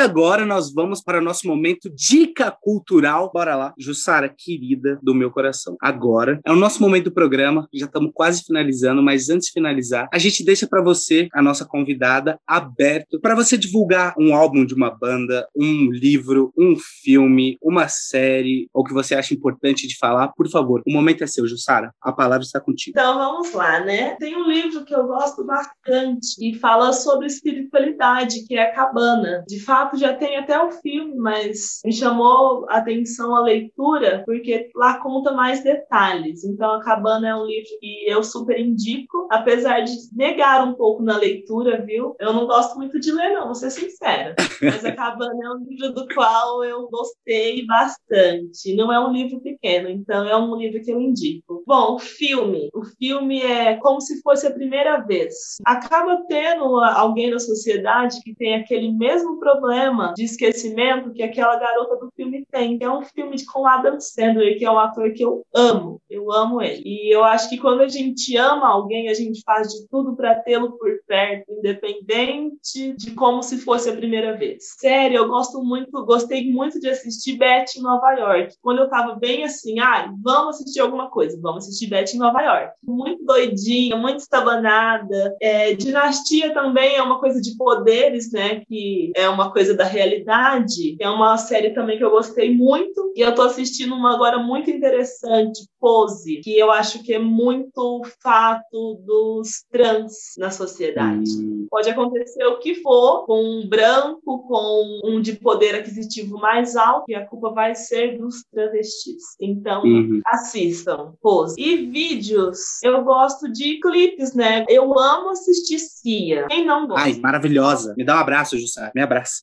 Agora 0.00 0.46
nós 0.46 0.72
vamos 0.72 1.02
para 1.02 1.18
o 1.18 1.22
nosso 1.22 1.46
momento 1.46 1.90
dica 1.94 2.50
cultural. 2.50 3.30
Bora 3.32 3.54
lá, 3.54 3.74
Jussara, 3.78 4.28
querida 4.28 4.98
do 5.02 5.14
meu 5.14 5.30
coração. 5.30 5.76
Agora 5.80 6.40
é 6.44 6.50
o 6.50 6.56
nosso 6.56 6.80
momento 6.80 7.04
do 7.04 7.12
programa, 7.12 7.68
já 7.72 7.86
estamos 7.86 8.10
quase 8.14 8.42
finalizando, 8.42 9.02
mas 9.02 9.28
antes 9.28 9.48
de 9.48 9.52
finalizar, 9.52 10.08
a 10.12 10.18
gente 10.18 10.44
deixa 10.44 10.66
para 10.66 10.82
você, 10.82 11.28
a 11.32 11.42
nossa 11.42 11.64
convidada, 11.64 12.38
aberto 12.46 13.20
para 13.20 13.34
você 13.34 13.56
divulgar 13.56 14.14
um 14.18 14.34
álbum 14.34 14.64
de 14.64 14.74
uma 14.74 14.90
banda, 14.90 15.46
um 15.54 15.90
livro, 15.90 16.52
um 16.56 16.74
filme, 16.76 17.58
uma 17.62 17.88
série, 17.88 18.68
ou 18.72 18.84
que 18.84 18.94
você 18.94 19.14
acha 19.14 19.34
importante 19.34 19.86
de 19.86 19.96
falar. 19.98 20.28
Por 20.28 20.48
favor, 20.48 20.82
o 20.86 20.92
momento 20.92 21.24
é 21.24 21.26
seu, 21.26 21.46
Jussara. 21.46 21.92
A 22.00 22.12
palavra 22.12 22.44
está 22.44 22.60
contigo. 22.60 22.98
Então 22.98 23.18
vamos 23.18 23.52
lá, 23.52 23.80
né? 23.80 24.16
Tem 24.16 24.36
um 24.36 24.48
livro 24.48 24.84
que 24.84 24.94
eu 24.94 25.06
gosto 25.06 25.44
bastante 25.44 26.36
e 26.40 26.54
fala 26.54 26.92
sobre 26.92 27.26
espiritualidade, 27.26 28.44
que 28.46 28.54
é 28.54 28.70
a 28.70 28.74
Cabana. 28.74 29.44
De 29.46 29.60
fato, 29.60 29.89
já 29.96 30.14
tem 30.14 30.36
até 30.36 30.62
o 30.62 30.70
filme, 30.70 31.14
mas 31.16 31.80
me 31.84 31.92
chamou 31.92 32.66
a 32.68 32.78
atenção 32.78 33.34
a 33.34 33.42
leitura, 33.42 34.22
porque 34.24 34.70
lá 34.74 34.98
conta 35.00 35.32
mais 35.32 35.62
detalhes. 35.62 36.44
Então, 36.44 36.72
a 36.72 36.82
Cabana 36.82 37.28
é 37.28 37.34
um 37.34 37.44
livro 37.44 37.70
que 37.80 38.04
eu 38.06 38.22
super 38.22 38.58
indico, 38.58 39.28
apesar 39.30 39.80
de 39.80 39.92
negar 40.12 40.66
um 40.66 40.74
pouco 40.74 41.02
na 41.02 41.16
leitura, 41.16 41.84
viu? 41.84 42.14
Eu 42.18 42.32
não 42.32 42.46
gosto 42.46 42.76
muito 42.76 42.98
de 43.00 43.12
ler, 43.12 43.34
não, 43.34 43.46
vou 43.46 43.54
ser 43.54 43.70
sincera. 43.70 44.34
Mas 44.62 44.84
a 44.84 44.92
Cabana 44.92 45.38
é 45.44 45.50
um 45.50 45.64
livro 45.64 45.92
do 45.92 46.06
qual 46.14 46.64
eu 46.64 46.88
gostei 46.88 47.66
bastante. 47.66 48.74
Não 48.74 48.92
é 48.92 49.00
um 49.00 49.12
livro 49.12 49.40
pequeno, 49.40 49.88
então 49.88 50.26
é 50.26 50.36
um 50.36 50.56
livro 50.56 50.82
que 50.82 50.90
eu 50.90 51.00
indico. 51.00 51.59
Bom, 51.70 51.94
o 51.94 51.98
filme. 52.00 52.68
O 52.74 52.82
filme 52.82 53.40
é 53.42 53.76
como 53.76 54.00
se 54.00 54.20
fosse 54.22 54.44
a 54.44 54.50
primeira 54.50 54.96
vez. 54.96 55.58
Acaba 55.64 56.20
tendo 56.28 56.80
alguém 56.80 57.30
na 57.30 57.38
sociedade 57.38 58.20
que 58.24 58.34
tem 58.34 58.56
aquele 58.56 58.90
mesmo 58.90 59.38
problema 59.38 60.12
de 60.16 60.24
esquecimento 60.24 61.12
que 61.12 61.22
aquela 61.22 61.54
garota 61.54 61.94
do 61.94 62.10
filme 62.16 62.44
tem. 62.50 62.76
É 62.80 62.90
um 62.90 63.02
filme 63.02 63.36
com 63.46 63.68
Adam 63.68 64.00
Sandler, 64.00 64.58
que 64.58 64.64
é 64.64 64.70
um 64.70 64.80
ator 64.80 65.12
que 65.12 65.24
eu 65.24 65.46
amo. 65.54 66.02
Eu 66.10 66.32
amo 66.32 66.60
ele. 66.60 66.82
E 66.84 67.14
eu 67.14 67.24
acho 67.24 67.48
que 67.48 67.58
quando 67.58 67.80
a 67.80 67.88
gente 67.88 68.36
ama 68.36 68.68
alguém, 68.68 69.08
a 69.08 69.14
gente 69.14 69.42
faz 69.44 69.68
de 69.68 69.86
tudo 69.88 70.16
para 70.16 70.34
tê-lo 70.34 70.72
por 70.72 70.90
perto, 71.06 71.52
independente 71.52 72.94
de 72.96 73.12
como 73.12 73.42
se 73.42 73.58
fosse 73.58 73.88
a 73.88 73.96
primeira 73.96 74.36
vez. 74.36 74.74
Sério, 74.78 75.18
eu 75.18 75.28
gosto 75.28 75.62
muito, 75.62 76.04
gostei 76.04 76.50
muito 76.50 76.80
de 76.80 76.88
assistir 76.88 77.36
Beth 77.36 77.76
em 77.76 77.82
Nova 77.82 78.12
York. 78.12 78.54
Quando 78.60 78.80
eu 78.80 78.88
tava 78.88 79.14
bem 79.14 79.44
assim, 79.44 79.78
ah, 79.80 80.12
vamos 80.22 80.56
assistir 80.56 80.80
alguma 80.80 81.08
coisa, 81.10 81.38
vamos 81.40 81.64
assistir 81.64 81.88
Beth 81.88 82.14
em 82.14 82.18
Nova 82.18 82.40
York. 82.42 82.74
Muito 82.82 83.24
doidinha, 83.24 83.96
muito 83.96 84.18
estabanada. 84.18 85.36
É, 85.40 85.74
Dinastia 85.74 86.52
também 86.52 86.96
é 86.96 87.02
uma 87.02 87.20
coisa 87.20 87.40
de 87.40 87.56
poderes, 87.56 88.32
né? 88.32 88.62
Que 88.66 89.12
é 89.14 89.28
uma 89.28 89.52
coisa 89.52 89.74
da 89.74 89.84
realidade. 89.84 90.96
É 91.00 91.08
uma 91.08 91.36
série 91.36 91.70
também 91.70 91.98
que 91.98 92.04
eu 92.04 92.10
gostei 92.10 92.54
muito. 92.54 93.12
E 93.16 93.20
eu 93.20 93.34
tô 93.34 93.42
assistindo 93.42 93.94
uma 93.94 94.14
agora 94.14 94.38
muito 94.38 94.70
interessante, 94.70 95.60
Pose, 96.00 96.40
que 96.42 96.58
eu 96.58 96.70
acho 96.70 97.02
que 97.02 97.12
é 97.12 97.18
muito 97.18 98.02
fato 98.22 98.94
dos 99.04 99.64
trans 99.70 100.34
na 100.38 100.50
sociedade. 100.50 101.30
Hum. 101.38 101.66
Pode 101.70 101.90
acontecer 101.90 102.44
o 102.44 102.58
que 102.58 102.76
for 102.76 103.26
com 103.26 103.42
um 103.42 103.68
branco, 103.68 104.46
com 104.48 105.00
um 105.04 105.20
de 105.20 105.34
poder 105.34 105.74
aquisitivo 105.74 106.38
mais 106.38 106.76
alto, 106.76 107.04
e 107.08 107.14
a 107.14 107.26
culpa 107.26 107.50
vai 107.50 107.74
ser 107.74 108.18
dos 108.18 108.42
travestis. 108.52 109.22
Então, 109.40 109.82
uhum. 109.82 110.20
assistam, 110.26 111.12
Pose. 111.20 111.54
E 111.60 111.76
vídeos, 111.86 112.82
eu 112.82 113.02
gosto 113.04 113.50
de 113.50 113.78
clipes, 113.80 114.34
né? 114.34 114.64
Eu 114.68 114.98
amo 114.98 115.30
assistir 115.30 115.78
Cia. 115.78 116.46
Quem 116.48 116.64
não 116.64 116.86
gosta? 116.86 117.04
Ai, 117.04 117.14
maravilhosa. 117.14 117.94
Me 117.96 118.04
dá 118.04 118.16
um 118.16 118.20
abraço, 118.20 118.58
Jussara. 118.58 118.90
Me 118.94 119.02
abraça. 119.02 119.40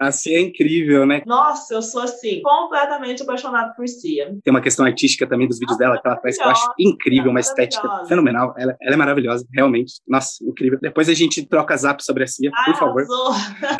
a 0.00 0.10
Cia 0.10 0.36
é 0.36 0.40
incrível, 0.40 1.06
né? 1.06 1.22
Nossa, 1.26 1.74
eu 1.74 1.82
sou 1.82 2.02
assim, 2.02 2.42
completamente 2.42 3.22
apaixonado 3.22 3.74
por 3.76 3.86
Cia. 3.86 4.36
Tem 4.42 4.50
uma 4.50 4.60
questão 4.60 4.84
artística 4.84 5.26
também 5.26 5.46
dos 5.46 5.58
vídeos 5.58 5.78
dela 5.78 5.91
que 6.00 6.06
ela 6.06 6.16
faz 6.16 6.36
que 6.36 6.44
eu 6.44 6.48
acho 6.48 6.72
incrível, 6.78 7.30
uma 7.30 7.40
estética 7.40 8.04
fenomenal. 8.06 8.54
Ela, 8.56 8.76
ela, 8.80 8.94
é 8.94 8.96
maravilhosa, 8.96 9.46
realmente. 9.52 9.94
Nossa, 10.06 10.44
incrível. 10.44 10.78
Depois 10.80 11.08
a 11.08 11.14
gente 11.14 11.44
troca 11.46 11.76
zap 11.76 12.02
sobre 12.04 12.24
a 12.24 12.26
Cia, 12.26 12.50
por 12.64 12.76
favor. 12.76 13.06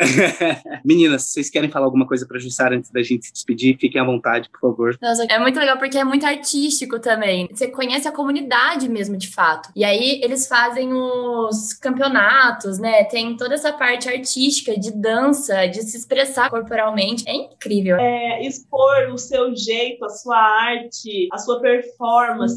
Meninas, 0.85 1.29
vocês 1.29 1.49
querem 1.49 1.69
falar 1.69 1.85
alguma 1.85 2.07
coisa 2.07 2.25
pra 2.27 2.39
Jussara 2.39 2.75
antes 2.75 2.91
da 2.91 3.01
gente 3.01 3.27
se 3.27 3.33
despedir? 3.33 3.77
Fiquem 3.79 4.01
à 4.01 4.03
vontade, 4.03 4.49
por 4.49 4.59
favor. 4.59 4.97
Nossa, 5.01 5.25
é 5.25 5.39
muito 5.39 5.59
legal 5.59 5.77
porque 5.77 5.97
é 5.97 6.03
muito 6.03 6.25
artístico 6.25 6.99
também. 6.99 7.47
Você 7.51 7.67
conhece 7.67 8.07
a 8.07 8.11
comunidade 8.11 8.89
mesmo, 8.89 9.17
de 9.17 9.29
fato. 9.29 9.69
E 9.75 9.83
aí 9.83 10.19
eles 10.23 10.47
fazem 10.47 10.93
os 10.93 11.73
campeonatos, 11.73 12.79
né? 12.79 13.03
Tem 13.05 13.35
toda 13.35 13.53
essa 13.53 13.71
parte 13.73 14.09
artística 14.09 14.77
de 14.79 14.91
dança, 14.91 15.65
de 15.67 15.81
se 15.81 15.97
expressar 15.97 16.49
corporalmente. 16.49 17.23
É 17.27 17.33
incrível. 17.33 17.97
É, 17.97 18.45
expor 18.45 19.09
o 19.11 19.17
seu 19.17 19.55
jeito, 19.55 20.05
a 20.05 20.09
sua 20.09 20.37
arte, 20.37 21.27
a 21.31 21.37
sua 21.37 21.59
performance. 21.59 22.02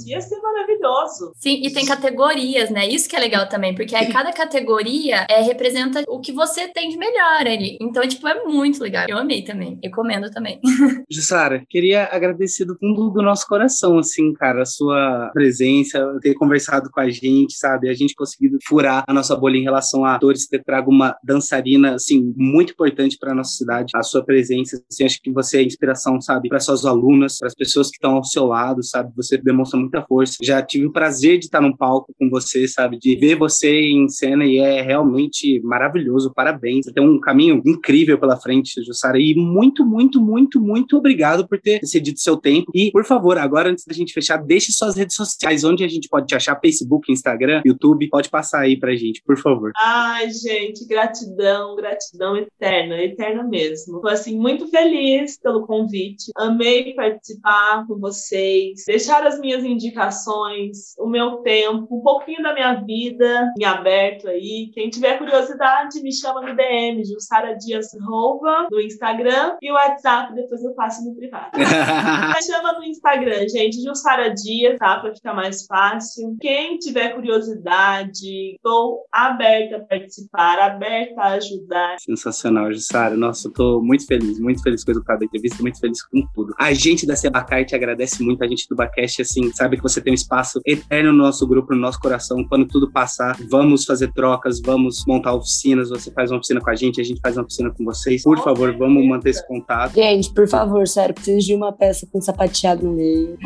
Ia 0.06 0.20
ser 0.20 0.40
maravilhoso. 0.40 1.32
Sim, 1.36 1.60
e 1.62 1.72
tem 1.72 1.86
categorias, 1.86 2.70
né? 2.70 2.86
Isso 2.86 3.08
que 3.08 3.16
é 3.16 3.20
legal 3.20 3.48
também, 3.48 3.74
porque 3.74 3.94
aí 3.94 4.12
cada 4.12 4.32
categoria 4.32 5.26
é, 5.28 5.40
representa 5.42 6.02
o 6.08 6.20
que 6.20 6.32
você 6.32 6.68
tem 6.68 6.88
de 6.88 6.96
melhor 6.96 7.46
ali. 7.46 7.76
Então, 7.80 8.06
tipo, 8.06 8.26
é 8.26 8.44
muito 8.44 8.82
legal. 8.82 9.06
Eu 9.08 9.18
amei 9.18 9.42
também. 9.42 9.78
Recomendo 9.82 10.30
também. 10.30 10.60
Jussara, 11.10 11.64
queria 11.68 12.08
agradecer 12.10 12.64
do 12.64 12.76
fundo 12.78 13.10
do 13.10 13.22
nosso 13.22 13.46
coração, 13.46 13.98
assim, 13.98 14.32
cara, 14.34 14.62
a 14.62 14.66
sua 14.66 15.30
presença, 15.32 16.18
ter 16.20 16.34
conversado 16.34 16.90
com 16.90 17.00
a 17.00 17.08
gente, 17.08 17.54
sabe? 17.56 17.88
A 17.88 17.94
gente 17.94 18.14
conseguido 18.14 18.58
furar 18.66 19.04
a 19.06 19.12
nossa 19.12 19.36
bolha 19.36 19.56
em 19.56 19.62
relação 19.62 20.04
a 20.04 20.14
atores, 20.14 20.46
ter 20.46 20.62
trago 20.64 20.90
uma 20.90 21.16
dançarina, 21.22 21.94
assim, 21.94 22.32
muito 22.36 22.72
importante 22.72 23.16
para 23.18 23.34
nossa 23.34 23.56
cidade. 23.56 23.92
A 23.94 24.02
sua 24.02 24.24
presença, 24.24 24.82
assim, 24.90 25.04
acho 25.04 25.20
que 25.22 25.30
você 25.30 25.58
é 25.58 25.62
inspiração, 25.62 26.20
sabe? 26.20 26.48
Para 26.48 26.60
suas 26.60 26.84
alunas, 26.84 27.38
para 27.38 27.48
as 27.48 27.54
pessoas 27.54 27.88
que 27.88 27.96
estão 27.96 28.16
ao 28.16 28.24
seu 28.24 28.46
lado, 28.46 28.82
sabe? 28.82 29.12
Você 29.16 29.35
demonstra 29.38 29.78
muita 29.78 30.02
força. 30.02 30.36
Já 30.42 30.62
tive 30.62 30.86
o 30.86 30.92
prazer 30.92 31.38
de 31.38 31.46
estar 31.46 31.60
num 31.60 31.76
palco 31.76 32.14
com 32.18 32.28
você, 32.28 32.66
sabe? 32.66 32.98
De 32.98 33.16
ver 33.16 33.36
você 33.36 33.80
em 33.80 34.08
cena 34.08 34.44
e 34.44 34.58
é 34.58 34.82
realmente 34.82 35.60
maravilhoso. 35.62 36.32
Parabéns. 36.34 36.86
Você 36.86 36.92
tem 36.92 37.02
um 37.02 37.20
caminho 37.20 37.62
incrível 37.64 38.18
pela 38.18 38.36
frente, 38.36 38.82
Jussara. 38.82 39.18
E 39.18 39.34
muito, 39.34 39.84
muito, 39.84 40.20
muito, 40.20 40.60
muito 40.60 40.96
obrigado 40.96 41.46
por 41.46 41.60
ter 41.60 41.80
cedido 41.84 42.18
seu 42.18 42.36
tempo. 42.36 42.70
E, 42.74 42.90
por 42.90 43.04
favor, 43.04 43.38
agora, 43.38 43.70
antes 43.70 43.84
da 43.84 43.94
gente 43.94 44.12
fechar, 44.12 44.38
deixe 44.38 44.72
suas 44.72 44.96
redes 44.96 45.16
sociais, 45.16 45.64
onde 45.64 45.84
a 45.84 45.88
gente 45.88 46.08
pode 46.08 46.26
te 46.26 46.34
achar, 46.34 46.58
Facebook, 46.60 47.10
Instagram, 47.10 47.62
YouTube. 47.64 48.08
Pode 48.08 48.28
passar 48.28 48.60
aí 48.60 48.78
pra 48.78 48.94
gente, 48.94 49.22
por 49.24 49.36
favor. 49.36 49.72
Ai, 49.76 50.30
gente, 50.30 50.86
gratidão, 50.86 51.76
gratidão 51.76 52.36
eterna, 52.36 52.96
eterna 53.02 53.42
mesmo. 53.44 54.00
Tô, 54.00 54.08
assim, 54.08 54.38
muito 54.38 54.68
feliz 54.68 55.38
pelo 55.38 55.66
convite. 55.66 56.30
Amei 56.36 56.94
participar 56.94 57.86
com 57.86 57.98
vocês, 57.98 58.84
deixar 58.86 59.25
as 59.26 59.40
minhas 59.40 59.64
indicações, 59.64 60.94
o 60.98 61.08
meu 61.08 61.38
tempo, 61.38 61.86
um 61.90 62.02
pouquinho 62.02 62.42
da 62.42 62.54
minha 62.54 62.74
vida 62.74 63.52
em 63.58 63.64
aberto 63.64 64.28
aí. 64.28 64.70
Quem 64.72 64.88
tiver 64.88 65.18
curiosidade, 65.18 66.00
me 66.02 66.12
chama 66.12 66.40
no 66.40 66.56
DM, 66.56 67.04
Jussara 67.04 67.54
Dias 67.54 67.90
Rouva, 68.00 68.68
no 68.70 68.80
Instagram, 68.80 69.56
e 69.60 69.70
o 69.70 69.74
WhatsApp 69.74 70.34
depois 70.34 70.62
eu 70.62 70.74
passo 70.74 71.04
no 71.04 71.14
privado. 71.14 71.50
chama 72.46 72.72
no 72.74 72.84
Instagram, 72.84 73.48
gente, 73.48 73.82
Jussara 73.82 74.32
Dias, 74.32 74.78
tá? 74.78 75.00
Pra 75.00 75.14
ficar 75.14 75.34
mais 75.34 75.66
fácil. 75.66 76.36
Quem 76.40 76.78
tiver 76.78 77.14
curiosidade, 77.14 78.54
estou 78.54 79.04
aberta 79.12 79.76
a 79.76 79.80
participar, 79.80 80.58
aberta 80.58 81.20
a 81.20 81.32
ajudar. 81.34 81.96
Sensacional, 81.98 82.72
Jussara. 82.72 83.16
Nossa, 83.16 83.48
eu 83.48 83.52
tô 83.52 83.82
muito 83.82 84.06
feliz, 84.06 84.38
muito 84.38 84.62
feliz 84.62 84.84
com 84.84 84.90
o 84.90 84.94
resultado 84.94 85.18
da 85.20 85.24
entrevista, 85.24 85.62
muito 85.62 85.80
feliz 85.80 86.02
com 86.06 86.26
tudo. 86.34 86.54
A 86.58 86.72
gente 86.72 87.06
da 87.06 87.16
Sebacai 87.16 87.64
te 87.64 87.74
agradece 87.74 88.22
muito, 88.22 88.42
a 88.42 88.46
gente 88.46 88.68
do 88.68 88.76
Bacast, 88.76 89.15
assim, 89.22 89.52
sabe 89.52 89.76
que 89.76 89.82
você 89.82 90.00
tem 90.00 90.12
um 90.12 90.14
espaço 90.14 90.60
eterno 90.64 91.12
no 91.12 91.18
nosso 91.18 91.46
grupo, 91.46 91.74
no 91.74 91.80
nosso 91.80 91.98
coração. 92.00 92.44
Quando 92.48 92.66
tudo 92.66 92.90
passar, 92.90 93.36
vamos 93.48 93.84
fazer 93.84 94.12
trocas, 94.12 94.60
vamos 94.60 95.04
montar 95.06 95.34
oficinas, 95.34 95.90
você 95.90 96.10
faz 96.10 96.30
uma 96.30 96.38
oficina 96.38 96.60
com 96.60 96.70
a 96.70 96.74
gente, 96.74 97.00
a 97.00 97.04
gente 97.04 97.20
faz 97.20 97.36
uma 97.36 97.44
oficina 97.44 97.70
com 97.70 97.84
vocês. 97.84 98.22
Por 98.22 98.38
favor, 98.42 98.76
vamos 98.76 99.06
manter 99.06 99.30
esse 99.30 99.46
contato. 99.46 99.94
Gente, 99.94 100.32
por 100.32 100.48
favor, 100.48 100.86
sério, 100.86 101.14
preciso 101.14 101.46
de 101.46 101.54
uma 101.54 101.72
peça 101.72 102.06
com 102.10 102.20
sapateado 102.20 102.84
no 102.84 102.92
meio. 102.92 103.38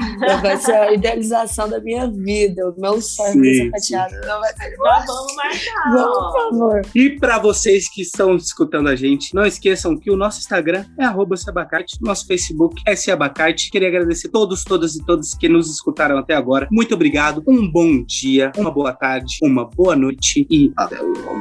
Vai 0.43 0.57
ser 0.57 0.73
a 0.73 0.93
idealização 0.93 1.69
da 1.69 1.81
minha 1.81 2.11
vida, 2.11 2.69
o 2.69 2.81
meu 2.81 3.01
sonho 3.01 3.35
com 3.35 3.65
sapateado. 3.65 4.15
Não 4.27 4.41
vai 4.41 4.53
ser... 4.55 4.77
vamos 4.77 5.37
marcar. 5.37 5.93
Vamos, 5.93 6.19
por 6.19 6.33
favor. 6.33 6.83
E 6.95 7.11
para 7.19 7.39
vocês 7.39 7.89
que 7.89 8.03
estão 8.03 8.37
escutando 8.37 8.89
a 8.89 8.97
gente, 8.97 9.35
não 9.35 9.45
esqueçam 9.45 9.97
que 9.97 10.11
o 10.11 10.17
nosso 10.17 10.39
Instagram 10.39 10.85
é 10.99 11.05
arroba 11.05 11.37
Sebacate, 11.37 11.99
nosso 12.01 12.27
Facebook 12.27 12.83
é 12.87 12.95
Sebacate. 12.97 13.71
Queria 13.71 13.89
agradecer 13.89 14.29
todos, 14.29 14.65
todas 14.65 14.95
e 14.95 15.05
todos 15.05 15.35
que 15.35 15.49
nos 15.49 15.60
escutaram 15.68 16.18
até 16.18 16.35
agora. 16.35 16.68
Muito 16.70 16.94
obrigado, 16.94 17.42
um 17.46 17.70
bom 17.70 18.03
dia, 18.05 18.53
uma 18.57 18.70
boa 18.70 18.92
tarde, 18.92 19.38
uma 19.42 19.64
boa 19.64 19.96
noite 19.96 20.46
e 20.51 20.73
até 20.77 20.99
logo. 21.01 21.40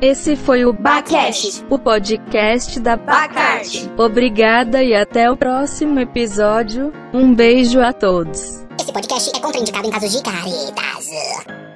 Esse 0.00 0.36
foi 0.36 0.64
o 0.64 0.72
Bacast, 0.72 1.64
o 1.68 1.78
podcast 1.78 2.80
da 2.80 2.96
Bacarte. 2.96 3.90
Obrigada 3.96 4.82
e 4.82 4.94
até 4.94 5.30
o 5.30 5.36
próximo 5.36 5.98
episódio. 6.00 6.92
Um 7.12 7.34
beijo 7.34 7.80
a 7.80 7.92
todos. 7.92 8.66
Esse 8.78 8.92
podcast 8.92 9.36
é 9.36 9.40
contraindicado 9.40 9.88
em 9.88 9.90
casos 9.90 10.12
de 10.12 10.22
caretas. 10.22 11.67